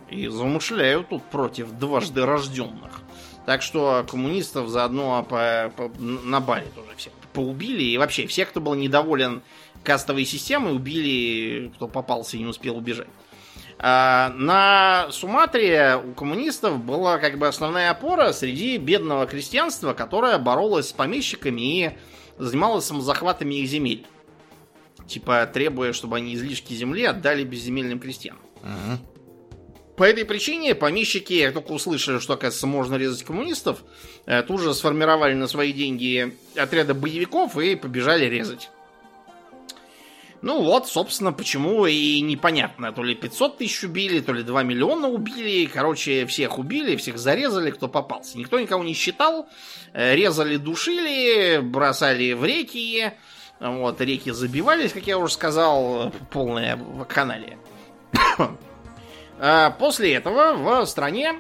[0.10, 3.02] и замышляют тут против дважды рожденных.
[3.46, 7.84] Так что коммунистов заодно по, по- на Бали тоже всех поубили.
[7.84, 9.42] И вообще, всех, кто был недоволен
[9.84, 13.08] кастовой системой, убили, кто попался и не успел убежать.
[13.86, 20.88] А, на Суматре у коммунистов была как бы основная опора среди бедного крестьянства, которое боролось
[20.88, 21.92] с помещиками и
[22.38, 24.08] занималось самозахватами их земель.
[25.06, 28.40] Типа требуя, чтобы они излишки земли отдали безземельным крестьянам.
[28.62, 29.00] Мгм.
[29.98, 33.84] По этой причине помещики, как только услышали, что, оказывается, можно резать коммунистов,
[34.26, 38.70] э, тут же сформировали на свои деньги отряды боевиков и побежали резать.
[40.44, 42.92] Ну вот, собственно, почему и непонятно.
[42.92, 45.66] То ли 500 тысяч убили, то ли 2 миллиона убили.
[45.68, 48.38] Короче, всех убили, всех зарезали, кто попался.
[48.38, 49.48] Никто никого не считал.
[49.94, 53.14] Э, Резали, душили, бросали в реки.
[53.62, 57.58] Вот, реки забивались, как я уже сказал, полная вакханалия.
[59.40, 60.54] А После этого
[60.84, 61.36] в стране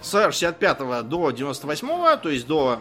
[0.00, 1.88] с 65 до 98,
[2.22, 2.80] то есть до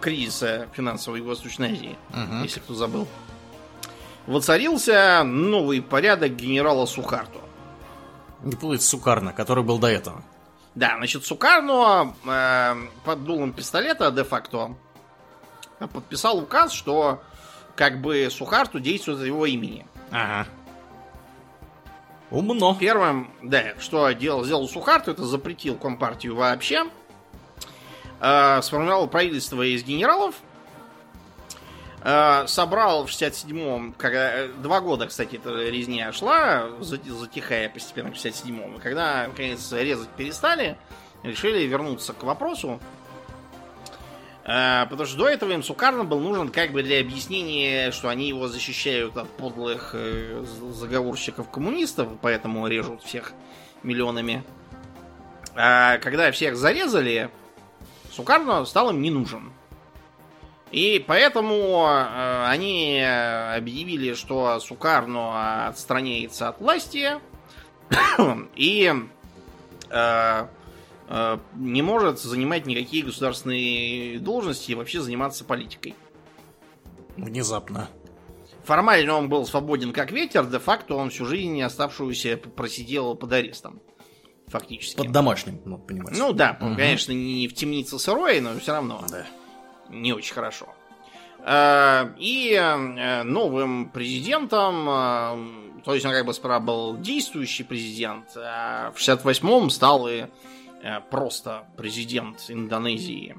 [0.00, 2.42] кризиса финансовой Юго-Восточной Азии, Мгм.
[2.42, 3.06] если кто забыл,
[4.26, 7.40] воцарился новый порядок генерала Сухарту.
[8.42, 10.22] Не путать с Сукарно, который был до этого.
[10.74, 12.74] Да, значит, Сукарно э,
[13.04, 14.74] под дулом пистолета де-факто
[15.92, 17.22] подписал указ, что
[17.76, 19.86] как бы Сухарту действует от его имени.
[20.10, 20.48] Ага.
[22.30, 22.76] Умно.
[22.78, 26.84] Первым, да, что делал, сделал Сухарту, это запретил Компартию вообще.
[28.20, 30.34] Э, сформировал правительство из генералов.
[32.06, 38.12] Э, собрал в 67-м, когда, э, два года, кстати, эта резня шла, за- затихая постепенно
[38.12, 38.76] в 67-м.
[38.76, 40.76] И когда, наконец, резать перестали,
[41.22, 42.78] решили вернуться к вопросу.
[44.44, 48.28] Э, Потому что до этого им Сукарно был нужен как бы для объяснения, что они
[48.28, 53.32] его защищают от подлых заговорщиков-коммунистов, поэтому режут всех
[53.82, 54.44] миллионами.
[55.56, 57.30] А когда всех зарезали,
[58.12, 59.52] Сукарно стал им не нужен.
[60.70, 67.12] И поэтому э, они объявили, что Сукарно отстраняется от власти
[68.56, 68.92] и
[69.90, 70.46] э,
[71.08, 75.94] э, не может занимать никакие государственные должности и вообще заниматься политикой.
[77.16, 77.88] Внезапно.
[78.64, 83.80] Формально он был свободен как ветер, де-факто он всю жизнь оставшуюся просидел под арестом.
[84.48, 84.96] Фактически.
[84.96, 86.20] Под домашним, ну, понимаете.
[86.20, 86.76] Ну да, Мгм.
[86.76, 89.26] конечно, не в темнице сырой, но все равно Да.
[89.94, 90.74] Не очень хорошо.
[91.44, 98.34] Э, И э, новым президентом, э, то есть он как бы справа был действующий президент,
[98.34, 100.26] в 68-м стал и
[101.10, 103.36] просто президент Индонезии.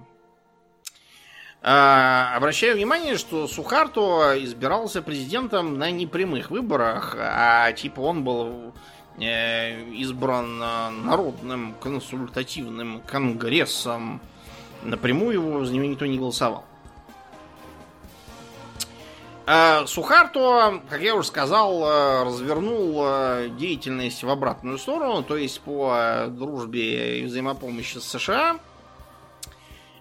[1.61, 8.73] Обращаю внимание, что Сухарто избирался президентом на непрямых выборах, а типа он был
[9.17, 14.21] избран народным консультативным конгрессом.
[14.83, 16.65] Напрямую его за него никто не голосовал.
[19.47, 25.61] А Сухарто, как я уже сказал, э, развернул э, деятельность в обратную сторону, то есть
[25.61, 28.57] по э, дружбе и взаимопомощи с США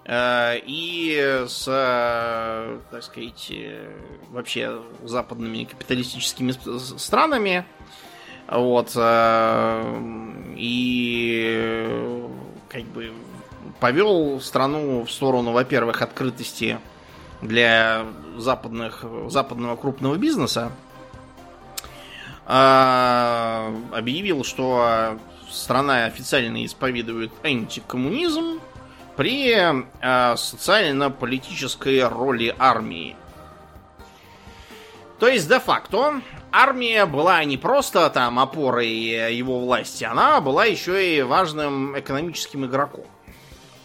[0.07, 1.65] и с,
[2.91, 3.51] так сказать,
[4.29, 6.53] вообще западными капиталистическими
[6.99, 7.65] странами.
[8.47, 8.95] Вот.
[10.55, 11.79] И
[12.69, 13.11] как бы
[13.79, 16.79] повел страну в сторону, во-первых, открытости
[17.41, 18.05] для
[18.37, 20.71] западных, западного крупного бизнеса.
[22.47, 25.17] А, объявил, что
[25.49, 28.59] страна официально исповедует антикоммунизм
[29.15, 29.53] при
[30.01, 33.15] а, социально-политической роли армии.
[35.19, 36.21] То есть, де-факто,
[36.51, 43.05] армия была не просто там опорой его власти, она была еще и важным экономическим игроком.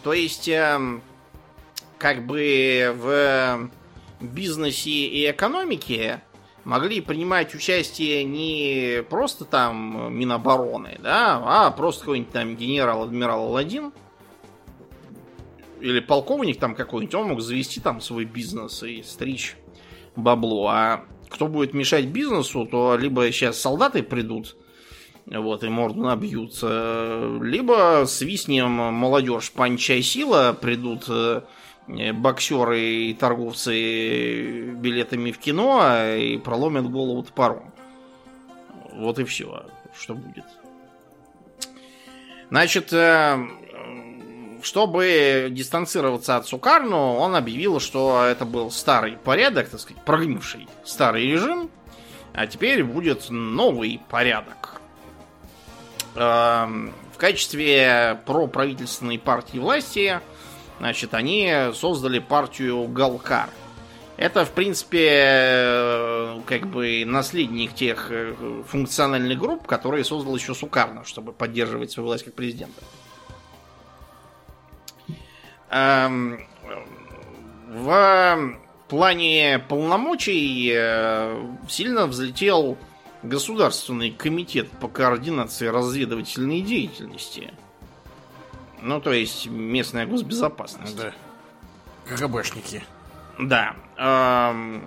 [0.03, 1.01] То есть, эм,
[1.97, 3.69] как бы в
[4.19, 6.21] бизнесе и экономике
[6.63, 13.91] могли принимать участие не просто там Минобороны, да, а просто какой-нибудь там генерал-адмирал Аладдин
[15.79, 19.55] или полковник там какой-нибудь, он мог завести там свой бизнес и стричь
[20.15, 20.67] бабло.
[20.67, 24.55] А кто будет мешать бизнесу, то либо сейчас солдаты придут,
[25.25, 31.41] вот, и морду набьют, либо свистнем молодежь панчай сила придут э,
[32.13, 37.73] боксеры и торговцы билетами в кино и проломят голову топором.
[38.93, 39.65] Вот и все,
[39.97, 40.45] что будет.
[42.49, 43.37] Значит, э,
[44.61, 51.27] чтобы дистанцироваться от Сукарну, он объявил, что это был старый порядок, так сказать, прогнивший старый
[51.27, 51.71] режим,
[52.33, 54.80] а теперь будет новый порядок.
[56.15, 60.19] Эм, в качестве проправительственной партии власти,
[60.79, 63.49] значит, они создали партию Галкар.
[64.17, 68.35] Это, в принципе, э, как бы наследник тех э,
[68.67, 72.81] функциональных групп, которые создал еще Сукарно, чтобы поддерживать свою власть как президента.
[75.71, 76.45] Эм,
[77.67, 78.57] в
[78.89, 82.77] плане полномочий э, сильно взлетел
[83.23, 87.53] Государственный комитет по координации разведывательной деятельности.
[88.81, 90.97] Ну, то есть местная госбезопасность.
[90.97, 91.13] Да.
[92.05, 92.83] КГБшники.
[93.37, 93.75] Да.
[93.97, 94.83] Эм,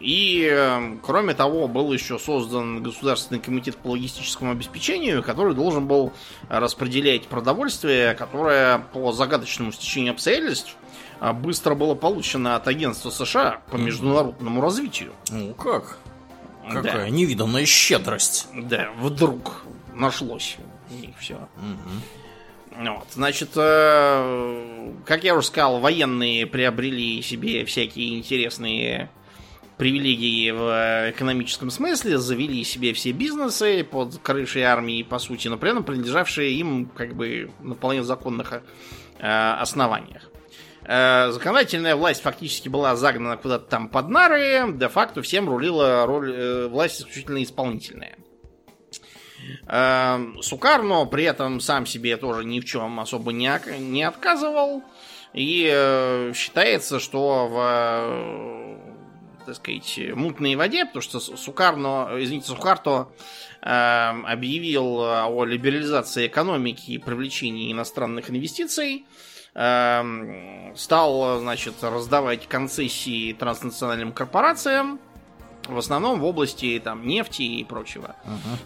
[0.00, 6.12] и, эм, кроме того, был еще создан Государственный комитет по логистическому обеспечению, который должен был
[6.48, 10.76] распределять продовольствие, которое по загадочному стечению обстоятельств
[11.20, 15.12] а, быстро было получено от агентства США по международному развитию.
[15.30, 15.98] Ну как?
[16.70, 17.08] Какая да.
[17.08, 18.48] невиданная щедрость.
[18.54, 19.64] Да, вдруг
[19.94, 20.56] нашлось
[20.90, 21.34] у них все.
[21.34, 22.90] Угу.
[22.90, 29.10] Вот, значит, э, как я уже сказал, военные приобрели себе всякие интересные
[29.78, 35.70] привилегии в экономическом смысле, завели себе все бизнесы под крышей армии, по сути, но при
[35.70, 38.60] этом принадлежавшие им как бы на вполне законных э,
[39.20, 40.27] основаниях.
[40.90, 46.66] Э, законодательная власть фактически была загнана куда-то там под нары, де-факто всем рулила роль э,
[46.66, 48.16] власть исключительно исполнительная.
[49.66, 54.82] Э, Сукарно при этом сам себе тоже ни в чем особо не, не отказывал.
[55.34, 58.78] И э, считается, что в
[59.44, 63.08] так сказать, мутной воде, потому что Сукарно, извините, Сухарто
[63.60, 69.17] э, объявил о либерализации экономики и привлечении иностранных инвестиций, э,
[70.76, 75.00] стал, значит, раздавать концессии транснациональным корпорациям,
[75.66, 78.14] в основном в области там нефти и прочего.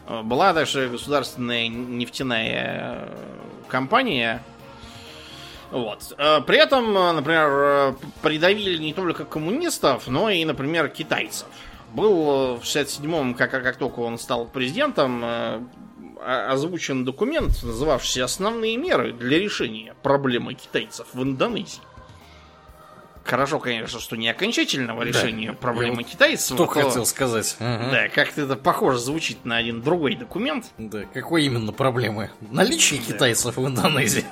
[0.07, 0.23] Uh-huh.
[0.23, 3.09] Была даже государственная нефтяная
[3.69, 4.43] компания,
[5.73, 6.13] вот.
[6.19, 11.49] Э, при этом, э, например, э, придавили не только коммунистов, но и, например, китайцев.
[11.95, 15.25] Был в 67-м, как, как только он стал президентом,
[16.25, 21.81] озвучен документ, называвшийся «Основные меры для решения проблемы китайцев в Индонезии».
[23.25, 25.57] Хорошо, конечно, что не окончательного решения да.
[25.57, 26.57] проблемы китайцев.
[26.57, 27.57] Что то, хотел сказать.
[27.61, 27.91] Ага.
[27.91, 30.67] Да, как-то это похоже звучит на один другой документ.
[30.77, 32.31] Да, какой именно проблемы?
[32.41, 33.13] Наличие да.
[33.13, 34.25] китайцев в Индонезии.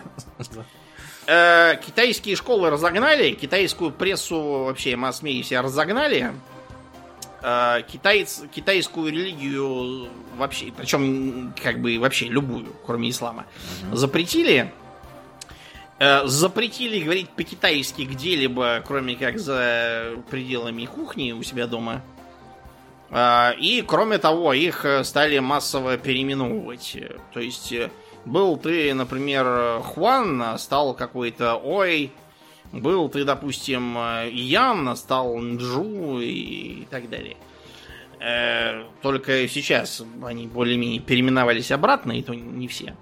[1.26, 6.32] Э, китайские школы разогнали, китайскую прессу вообще масс-медиа разогнали.
[7.42, 13.46] Э, китайц, китайскую религию вообще, причем как бы вообще любую, кроме ислама,
[13.86, 13.96] угу.
[13.96, 14.72] запретили.
[15.98, 22.02] Э, запретили говорить по-китайски где-либо, кроме как за пределами кухни у себя дома.
[23.10, 26.96] Э, и, кроме того, их стали массово переименовывать.
[27.32, 27.72] То есть
[28.26, 32.12] был ты, например, Хуан, а стал какой-то Ой.
[32.72, 33.96] Был ты, допустим,
[34.30, 37.36] Ян, а стал Нджу и так далее.
[38.20, 42.96] Э, только сейчас они более-менее переименовались обратно, и то не все.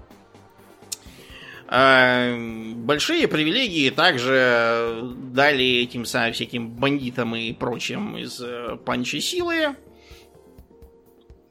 [1.68, 2.36] Э,
[2.76, 9.76] большие привилегии также дали этим самым всяким бандитам и прочим из э, панчи силы.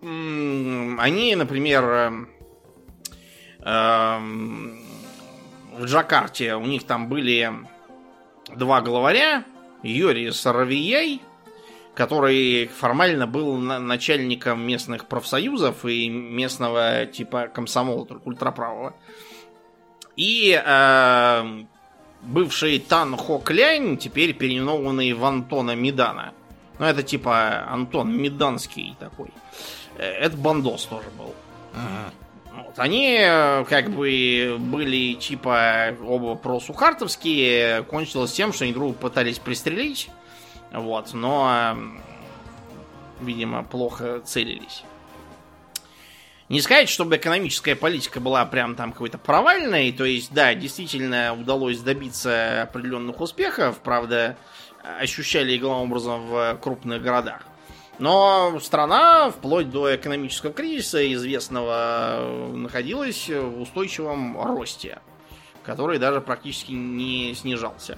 [0.02, 2.27] Они, например,
[3.69, 4.80] Эм,
[5.73, 7.52] в Джакарте у них там были
[8.58, 9.44] два главаря,
[9.84, 11.22] Юрий Саравияй,
[11.94, 18.96] который формально был начальником местных профсоюзов и местного типа комсомола, только ультраправого.
[20.16, 21.66] И э,
[22.22, 26.34] бывший Тан Хо Клянь, теперь переименованный в Антона Медана.
[26.80, 29.30] Ну, это типа Антон Меданский такой.
[29.98, 31.34] Э, это Бандос тоже был.
[32.78, 40.10] Они э, как бы были типа оба просухартовские, кончилось тем, что они друг пытались пристрелить,
[40.72, 41.76] вот, но,
[43.20, 44.84] видимо, плохо целились.
[46.49, 51.80] Не сказать, чтобы экономическая политика была прям там какой-то провальной, то есть, да, действительно удалось
[51.80, 54.38] добиться определенных успехов, правда,
[54.99, 57.41] ощущали главным образом в крупных городах.
[57.99, 64.99] Но страна, вплоть до экономического кризиса известного, находилась в устойчивом росте,
[65.64, 67.98] который даже практически не снижался.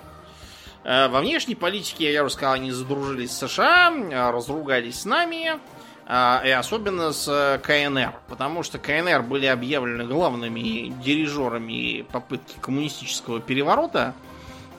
[0.83, 5.59] Э, во внешней политике, я уже сказал, они задружились с США, разругались с нами,
[6.07, 14.13] э, и особенно с КНР, потому что КНР были объявлены главными дирижерами попытки коммунистического переворота.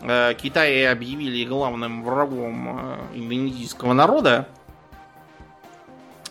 [0.00, 4.48] Э, Китай объявили главным врагом индонезийского народа,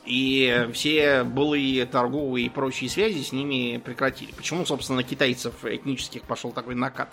[0.10, 4.32] и все былые торговые и прочие связи с ними прекратили.
[4.32, 7.10] Почему, собственно, китайцев этнических пошел такой накат?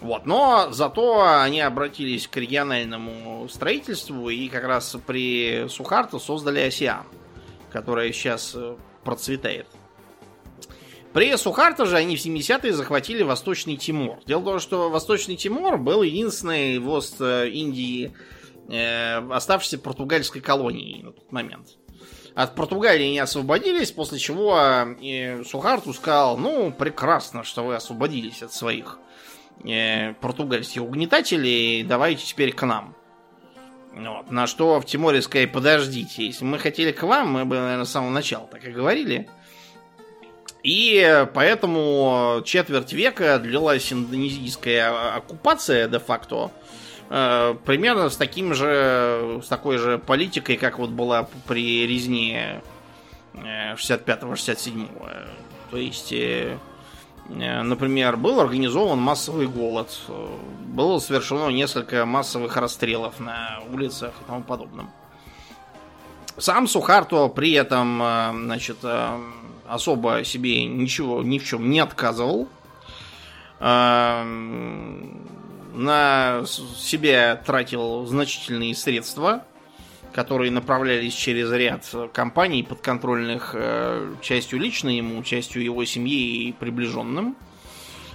[0.00, 7.04] Вот, но зато они обратились к региональному строительству и как раз при Сухарто создали Осиан,
[7.70, 8.74] которая сейчас э,
[9.04, 9.68] процветает.
[11.12, 14.18] При Сухарто же они в 70-е захватили Восточный Тимор.
[14.26, 21.12] Дело в том, что Восточный Тимор был единственной в Ост-Индии э, оставшейся португальской колонией на
[21.12, 21.76] тот момент.
[22.34, 28.54] От Португалии не освободились, после чего э, Сухарту сказал, ну, прекрасно, что вы освободились от
[28.54, 28.98] своих
[29.64, 32.96] э, португальских угнетателей, давайте теперь к нам.
[33.94, 34.30] Вот.
[34.30, 37.90] На что в Тиморе сказали, подождите, если мы хотели к вам, мы бы, наверное, с
[37.90, 39.28] самого начала так и говорили.
[40.62, 46.61] И поэтому четверть века длилась индонезийская оккупация де-факто Э,
[47.12, 52.62] примерно с таким же, с такой же политикой, как вот была при резне
[53.34, 54.88] 65-67.
[55.00, 55.26] Э,
[55.70, 56.56] То есть, э,
[57.28, 59.90] например, был организован массовый голод,
[60.68, 64.90] было совершено несколько массовых расстрелов на улицах и тому подобном.
[66.38, 67.98] Сам Сухарто при этом,
[68.44, 68.78] значит,
[69.68, 72.48] особо себе ничего, ни в чем не отказывал
[75.72, 79.44] на себя тратил значительные средства,
[80.12, 87.36] которые направлялись через ряд компаний подконтрольных э, частью лично ему, частью его семьи и приближенным.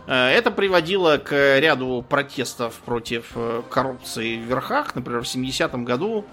[0.06, 4.96] Э, это приводило к ряду протестов против э, коррупции в верхах.
[4.96, 6.26] Например, в 70-м году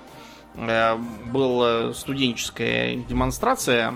[1.26, 3.94] была студенческая демонстрация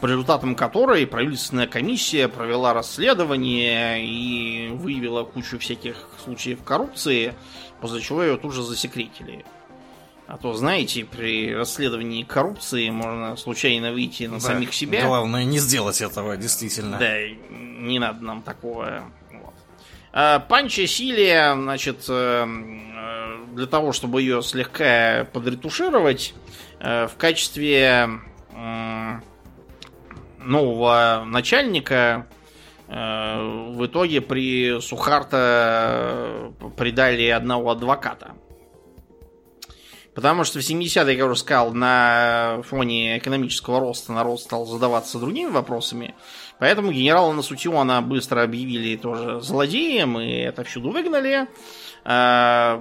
[0.00, 7.34] по результатам которой правительственная комиссия провела расследование и выявила кучу всяких случаев коррупции,
[7.80, 9.44] после чего ее тут же засекретили.
[10.26, 15.06] А то, знаете, при расследовании коррупции можно случайно выйти на да, самих себя.
[15.06, 16.98] Главное не сделать этого, действительно.
[16.98, 17.14] Да,
[17.48, 19.04] не надо нам такого.
[19.30, 19.54] Вот.
[20.12, 26.34] А Панча Силия, значит, э, э, для того, чтобы ее слегка подретушировать,
[26.80, 28.10] э, в качестве
[30.46, 32.26] нового начальника
[32.88, 38.32] э, в итоге при Сухарта э, придали одного адвоката.
[40.16, 45.50] Потому что в 70-е, я уже сказал, на фоне экономического роста народ стал задаваться другими
[45.50, 46.14] вопросами.
[46.58, 51.48] Поэтому генерала Насутиона быстро объявили тоже злодеем, и это всюду выгнали.
[52.08, 52.80] А,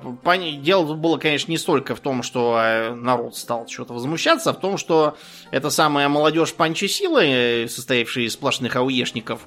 [0.60, 4.54] дело тут было, конечно, не столько в том, что э, народ стал что-то возмущаться, а
[4.54, 5.18] в том, что
[5.50, 9.42] эта самая молодежь панчесилы, э, состоявшая из сплошных ауешников,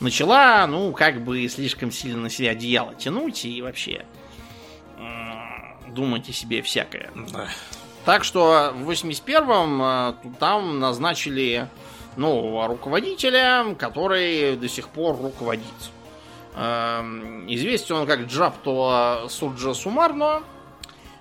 [0.00, 4.04] начала, ну, как бы слишком сильно на себя одеяло тянуть и вообще
[5.88, 7.10] думать о себе всякое.
[7.32, 7.48] Да.
[8.04, 11.68] Так что в 81-м э, там назначили
[12.16, 15.64] нового руководителя, который до сих пор руководит.
[16.54, 20.42] Эм, известен он как Джапто Суджа Сумарно,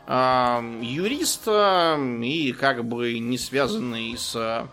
[0.08, 4.68] эм, юрист эм, и как бы не связанный с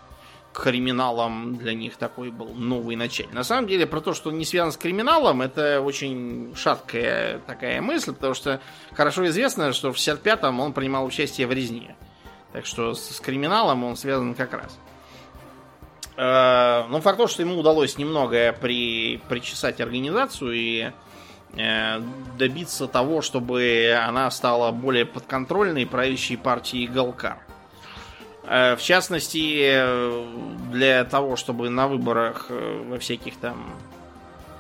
[0.52, 3.32] криминалом для них такой был новый начальник.
[3.32, 8.12] На самом деле, про то, что не связан с криминалом, это очень шаткая такая мысль,
[8.12, 8.60] потому что
[8.92, 11.94] хорошо известно, что в 65-м он принимал участие в резне.
[12.52, 14.76] Так что с криминалом он связан как раз.
[16.18, 20.90] Э, ну, факт то, что ему удалось немного при, причесать организацию и
[21.56, 22.00] э,
[22.36, 27.38] добиться того, чтобы она стала более подконтрольной правящей партией Галкар.
[28.42, 29.80] Э, в частности,
[30.72, 33.76] для того, чтобы на выборах во всяких там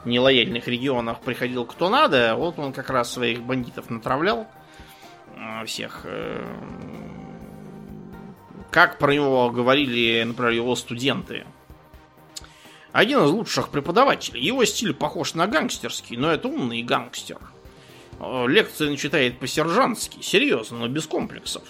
[0.04, 4.46] нелояльных регионах приходил кто надо, вот он как раз своих бандитов натравлял
[5.34, 6.02] э, всех.
[6.04, 6.44] э,
[8.70, 11.46] Как про него говорили, например, его студенты.
[12.92, 14.42] Один из лучших преподавателей.
[14.42, 17.38] Его стиль похож на гангстерский, но это умный гангстер.
[18.20, 21.62] Э, Лекции он читает по-сержантски, серьезно, но без комплексов.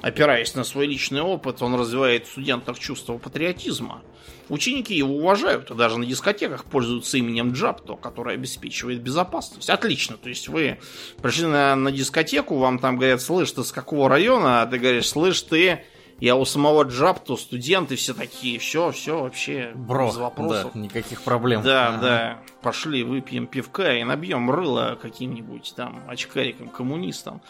[0.00, 4.02] Опираясь на свой личный опыт, он развивает в студентах чувство патриотизма.
[4.48, 9.68] Ученики его уважают и даже на дискотеках пользуются именем Джапто, который обеспечивает безопасность.
[9.68, 10.78] Отлично, то есть вы
[11.20, 14.62] пришли на, на дискотеку, вам там говорят, слышь, ты с какого района?
[14.62, 15.84] А ты говоришь, слышь, ты,
[16.20, 20.70] я у самого Джапто, студенты все такие, все, все вообще Бро, без вопросов.
[20.74, 21.62] да, никаких проблем.
[21.62, 21.98] Да, Ага.
[22.00, 22.38] да.
[22.62, 27.40] Пошли, выпьем пивка и набьем рыло каким-нибудь там очкариком, коммунистам.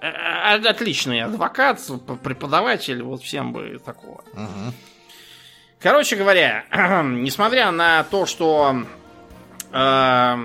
[0.00, 0.08] Э,
[0.56, 1.80] э, Отличный адвокат,
[2.22, 4.22] преподаватель, вот всем бы такого.
[5.80, 6.64] Короче говоря,
[7.04, 8.82] несмотря на то, что
[9.72, 10.36] э,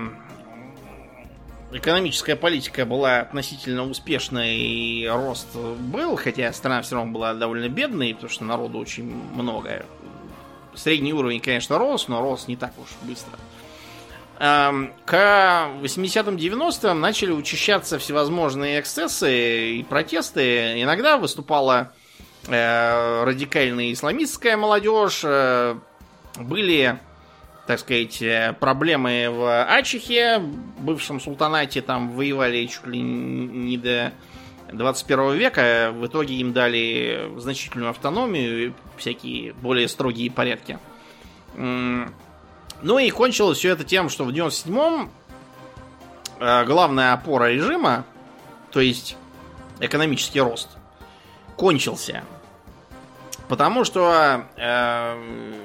[1.74, 8.14] экономическая политика была относительно успешной и рост был, хотя страна все равно была довольно бедной,
[8.14, 9.84] потому что народу очень много.
[10.74, 13.38] Средний уровень, конечно, рос, но рос не так уж быстро.
[14.38, 20.82] Эм, К 80-м, 90-м начали учащаться всевозможные эксцессы и протесты.
[20.82, 21.92] Иногда выступала
[22.48, 25.20] э, радикальная исламистская молодежь.
[25.22, 25.76] э,
[26.36, 26.98] Были,
[27.66, 30.38] так сказать, э, проблемы в Ачехе,
[30.78, 31.80] бывшем султанате.
[31.80, 34.12] Там воевали чуть ли не до
[34.72, 35.90] 21 века.
[35.94, 40.78] В итоге им дали значительную автономию и всякие более строгие порядки.
[41.56, 45.10] Ну и кончилось все это тем, что в 97-м
[46.38, 48.04] э, главная опора режима,
[48.70, 49.16] то есть
[49.80, 50.68] экономический рост,
[51.56, 52.24] кончился.
[53.48, 55.63] Потому что э,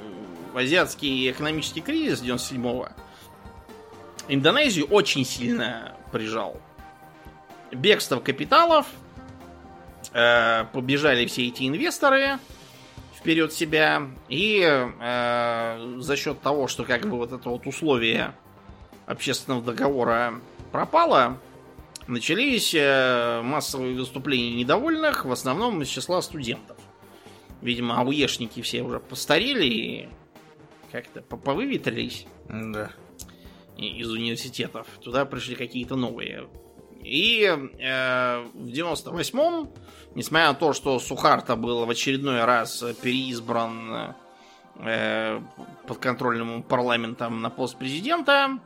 [0.60, 2.90] азиатский экономический кризис 97-го
[4.28, 6.62] Индонезию очень сильно прижал.
[7.72, 8.86] Бегство капиталов,
[10.14, 12.38] э, побежали все эти инвесторы
[13.16, 18.34] вперед себя, и э, за счет того, что как бы вот это вот условие
[19.08, 20.36] общественного договора
[20.72, 21.40] пропало,
[22.08, 26.78] начались э, массовые выступления недовольных, в основном из числа студентов.
[27.62, 30.10] Видимо, ауешники все уже постарели и
[30.92, 32.92] как-то по- повыветрились Да.
[33.78, 34.88] из университетов.
[35.04, 36.48] Туда пришли какие-то новые.
[37.02, 39.70] И э, в 98-м,
[40.16, 44.16] несмотря на то, что Сухарта был в очередной раз переизбран
[44.76, 45.42] э,
[45.88, 48.60] подконтрольным парламентом на пост президента,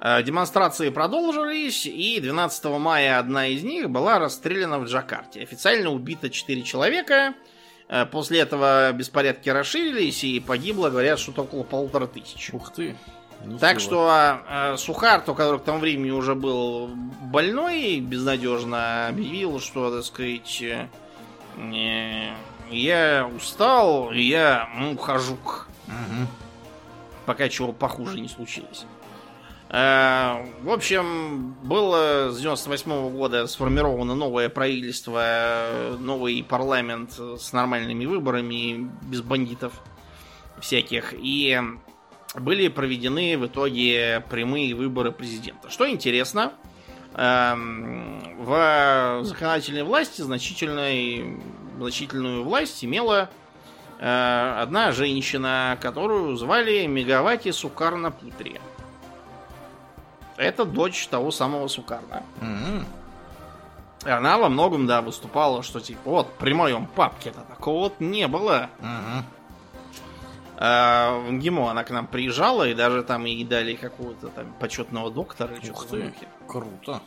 [0.00, 5.42] э, демонстрации продолжились, и 12 мая одна из них была расстреляна в Джакарте.
[5.42, 7.34] Официально убито 4 человека.
[7.90, 12.50] Э, После этого беспорядки расширились, и погибло, говорят, что около полутора тысяч.
[12.54, 12.96] Ух ты.
[13.58, 13.80] Так Ничего.
[13.80, 16.88] что э, Сухарту, который к тому времени уже был
[17.22, 20.86] больной, безнадежно объявил, что, так сказать, э,
[21.56, 22.30] э,
[22.70, 25.36] я устал, я ну, ухожу,
[25.86, 26.28] Мгм.
[27.26, 28.84] пока чего похуже не случилось.
[29.70, 38.90] Э, В общем, было с 98 года сформировано новое правительство, новый парламент с нормальными выборами,
[39.02, 39.72] без бандитов
[40.60, 41.14] всяких.
[41.16, 41.60] И
[42.34, 45.70] были проведены в итоге прямые выборы президента.
[45.70, 46.52] Что интересно,
[47.14, 51.38] эм, в законодательной власти значительную
[52.44, 53.30] власть имела
[53.98, 58.58] э, одна женщина, которую звали Мегавати Сукарна Путри.
[60.40, 62.22] Это дочь того самого Сукарна.
[62.40, 62.86] Мгм.
[64.06, 68.26] И она во многом, да, выступала, что типа, вот, при моем папке-то такого вот не
[68.26, 68.70] было.
[68.78, 69.24] Мгм.
[70.56, 75.10] А, в МГИМО она к нам приезжала, и даже там ей дали какого-то там почетного
[75.10, 75.54] доктора.
[75.70, 76.14] Ух ты.
[76.46, 77.02] Круто.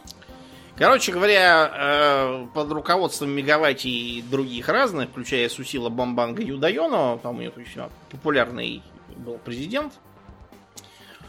[0.76, 7.40] Короче говоря, э, под руководством Мегавати и других разных, включая Сусила Бамбанга Юдайоно, там у
[7.40, 8.84] нее еще популярный
[9.18, 9.94] был президент,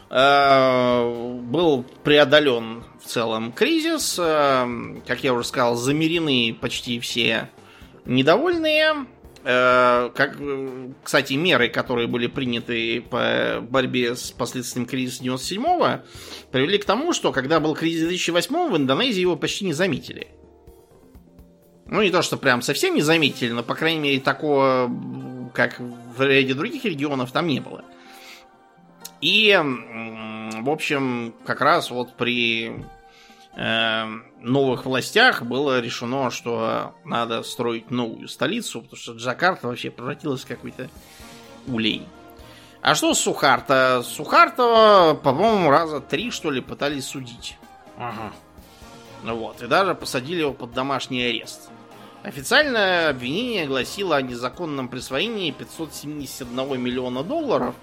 [0.09, 4.17] был преодолен в целом кризис.
[4.19, 4.65] э,
[5.05, 7.49] Как я уже сказал, замерены почти все
[8.05, 9.07] недовольные.
[9.43, 16.03] Э, Как, э, кстати, меры, которые были приняты по борьбе с последствиями кризиса 97-го,
[16.51, 20.27] привели к тому, что когда был кризис 2008 в Индонезии его почти не заметили.
[21.87, 24.89] Ну, не то, что прям совсем не заметили, но, по крайней мере, такого,
[25.53, 27.83] как в ряде других регионов, там не было.
[29.25, 32.85] И, в общем, как раз вот при
[33.55, 34.05] э,
[34.39, 40.47] новых властях было решено, что надо строить новую столицу, потому что Джакарта вообще превратилась в
[40.47, 40.91] какой-то
[41.65, 42.05] улей.
[42.83, 44.03] А что с Сухарта?
[44.05, 47.57] Сухарта, по-моему, раза три, что ли, пытались судить.
[47.97, 48.31] Ага.
[49.23, 51.71] Вот, и даже посадили его под домашний арест.
[52.21, 57.73] Официальное обвинение гласило о незаконном присвоении 571 миллиона долларов.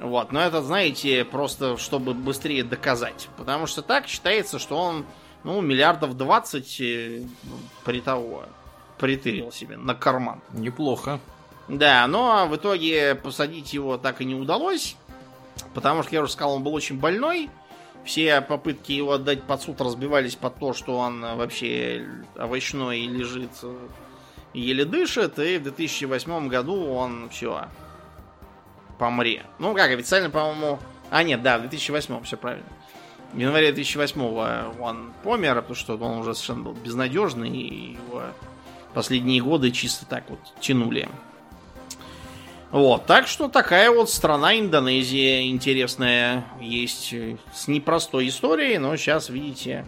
[0.00, 3.28] Вот, но это, знаете, просто чтобы быстрее доказать.
[3.36, 5.06] Потому что так считается, что он,
[5.42, 7.22] ну, миллиардов 20 э,
[7.84, 8.44] при того
[8.98, 10.42] притырил себе на карман.
[10.52, 11.18] Неплохо.
[11.68, 14.96] Да, но в итоге посадить его так и не удалось.
[15.74, 17.50] Потому что, я уже сказал, он был очень больной.
[18.04, 22.06] Все попытки его отдать под суд разбивались под то, что он вообще
[22.36, 23.50] овощной лежит,
[24.52, 25.38] еле дышит.
[25.38, 27.66] И в 2008 году он все
[28.98, 29.44] помре.
[29.58, 30.78] Ну как, официально, по-моему...
[31.10, 32.66] А, нет, да, в 2008 все правильно.
[33.32, 38.22] В январе 2008 он помер, потому что он уже совершенно был безнадежный, и его
[38.94, 41.08] последние годы чисто так вот тянули.
[42.70, 47.14] Вот, так что такая вот страна Индонезия интересная есть
[47.54, 49.86] с непростой историей, но сейчас, видите,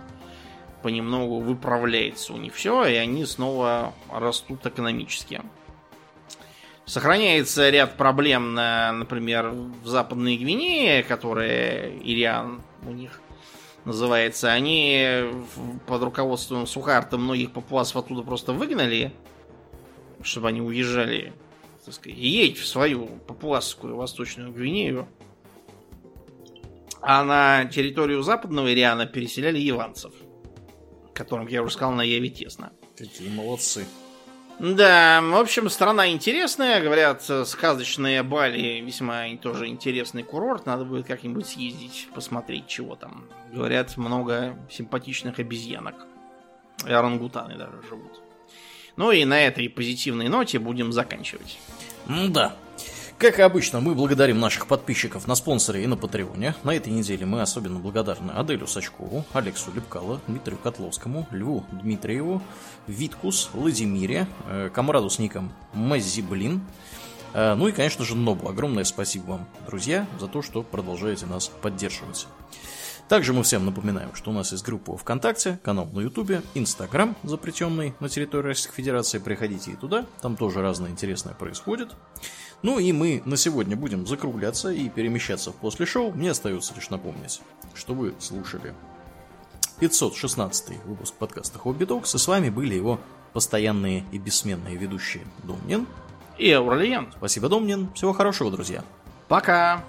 [0.82, 5.42] понемногу выправляется у них все, и они снова растут экономически.
[6.88, 13.20] Сохраняется ряд проблем, на, например, в Западной Гвинее, которая Ириан у них
[13.84, 14.50] называется.
[14.50, 15.24] Они
[15.86, 19.12] под руководством Сухарта многих папуасов оттуда просто выгнали,
[20.22, 21.34] чтобы они уезжали
[21.84, 25.08] так сказать, едь в свою папуасскую Восточную Гвинею.
[27.02, 30.12] А на территорию западного Ириана переселяли яванцев,
[31.14, 32.72] которым, я уже сказал, на Яве тесно.
[32.96, 33.86] Какие молодцы.
[34.58, 36.80] Да, в общем, страна интересная.
[36.80, 40.66] Говорят, сказочные Бали весьма тоже интересный курорт.
[40.66, 43.24] Надо будет как-нибудь съездить, посмотреть, чего там.
[43.52, 45.94] Говорят, много симпатичных обезьянок.
[46.86, 48.20] И орангутаны даже живут.
[48.96, 51.58] Ну и на этой позитивной ноте будем заканчивать.
[52.08, 52.56] Да.
[53.18, 56.54] Как и обычно, мы благодарим наших подписчиков на спонсоре и на Патреоне.
[56.62, 62.40] На этой неделе мы особенно благодарны Аделю Сачкову, Алексу Лепкало, Дмитрию Котловскому, Льву Дмитриеву,
[62.88, 66.62] Виткус, Владимире, э, комраду с ником Мазиблин,
[67.34, 68.48] э, ну и, конечно же, Нобу.
[68.48, 72.26] Огромное спасибо вам, друзья, за то, что продолжаете нас поддерживать.
[73.08, 77.94] Также мы всем напоминаем, что у нас есть группа ВКонтакте, канал на Ютубе, Инстаграм, запретенный
[78.00, 79.18] на территории Российской Федерации.
[79.18, 81.94] Приходите и туда, там тоже разное интересное происходит.
[82.62, 86.12] Ну и мы на сегодня будем закругляться и перемещаться в после шоу.
[86.12, 87.40] Мне остается лишь напомнить,
[87.74, 88.74] что вы слушали
[89.80, 93.00] 516 выпуск подкаста Хобби Токс, и с вами были его
[93.32, 95.86] постоянные и бессменные ведущие Домнин
[96.38, 97.12] и Аурлиен.
[97.16, 97.92] Спасибо, Домнин.
[97.94, 98.84] Всего хорошего, друзья.
[99.28, 99.84] Пока.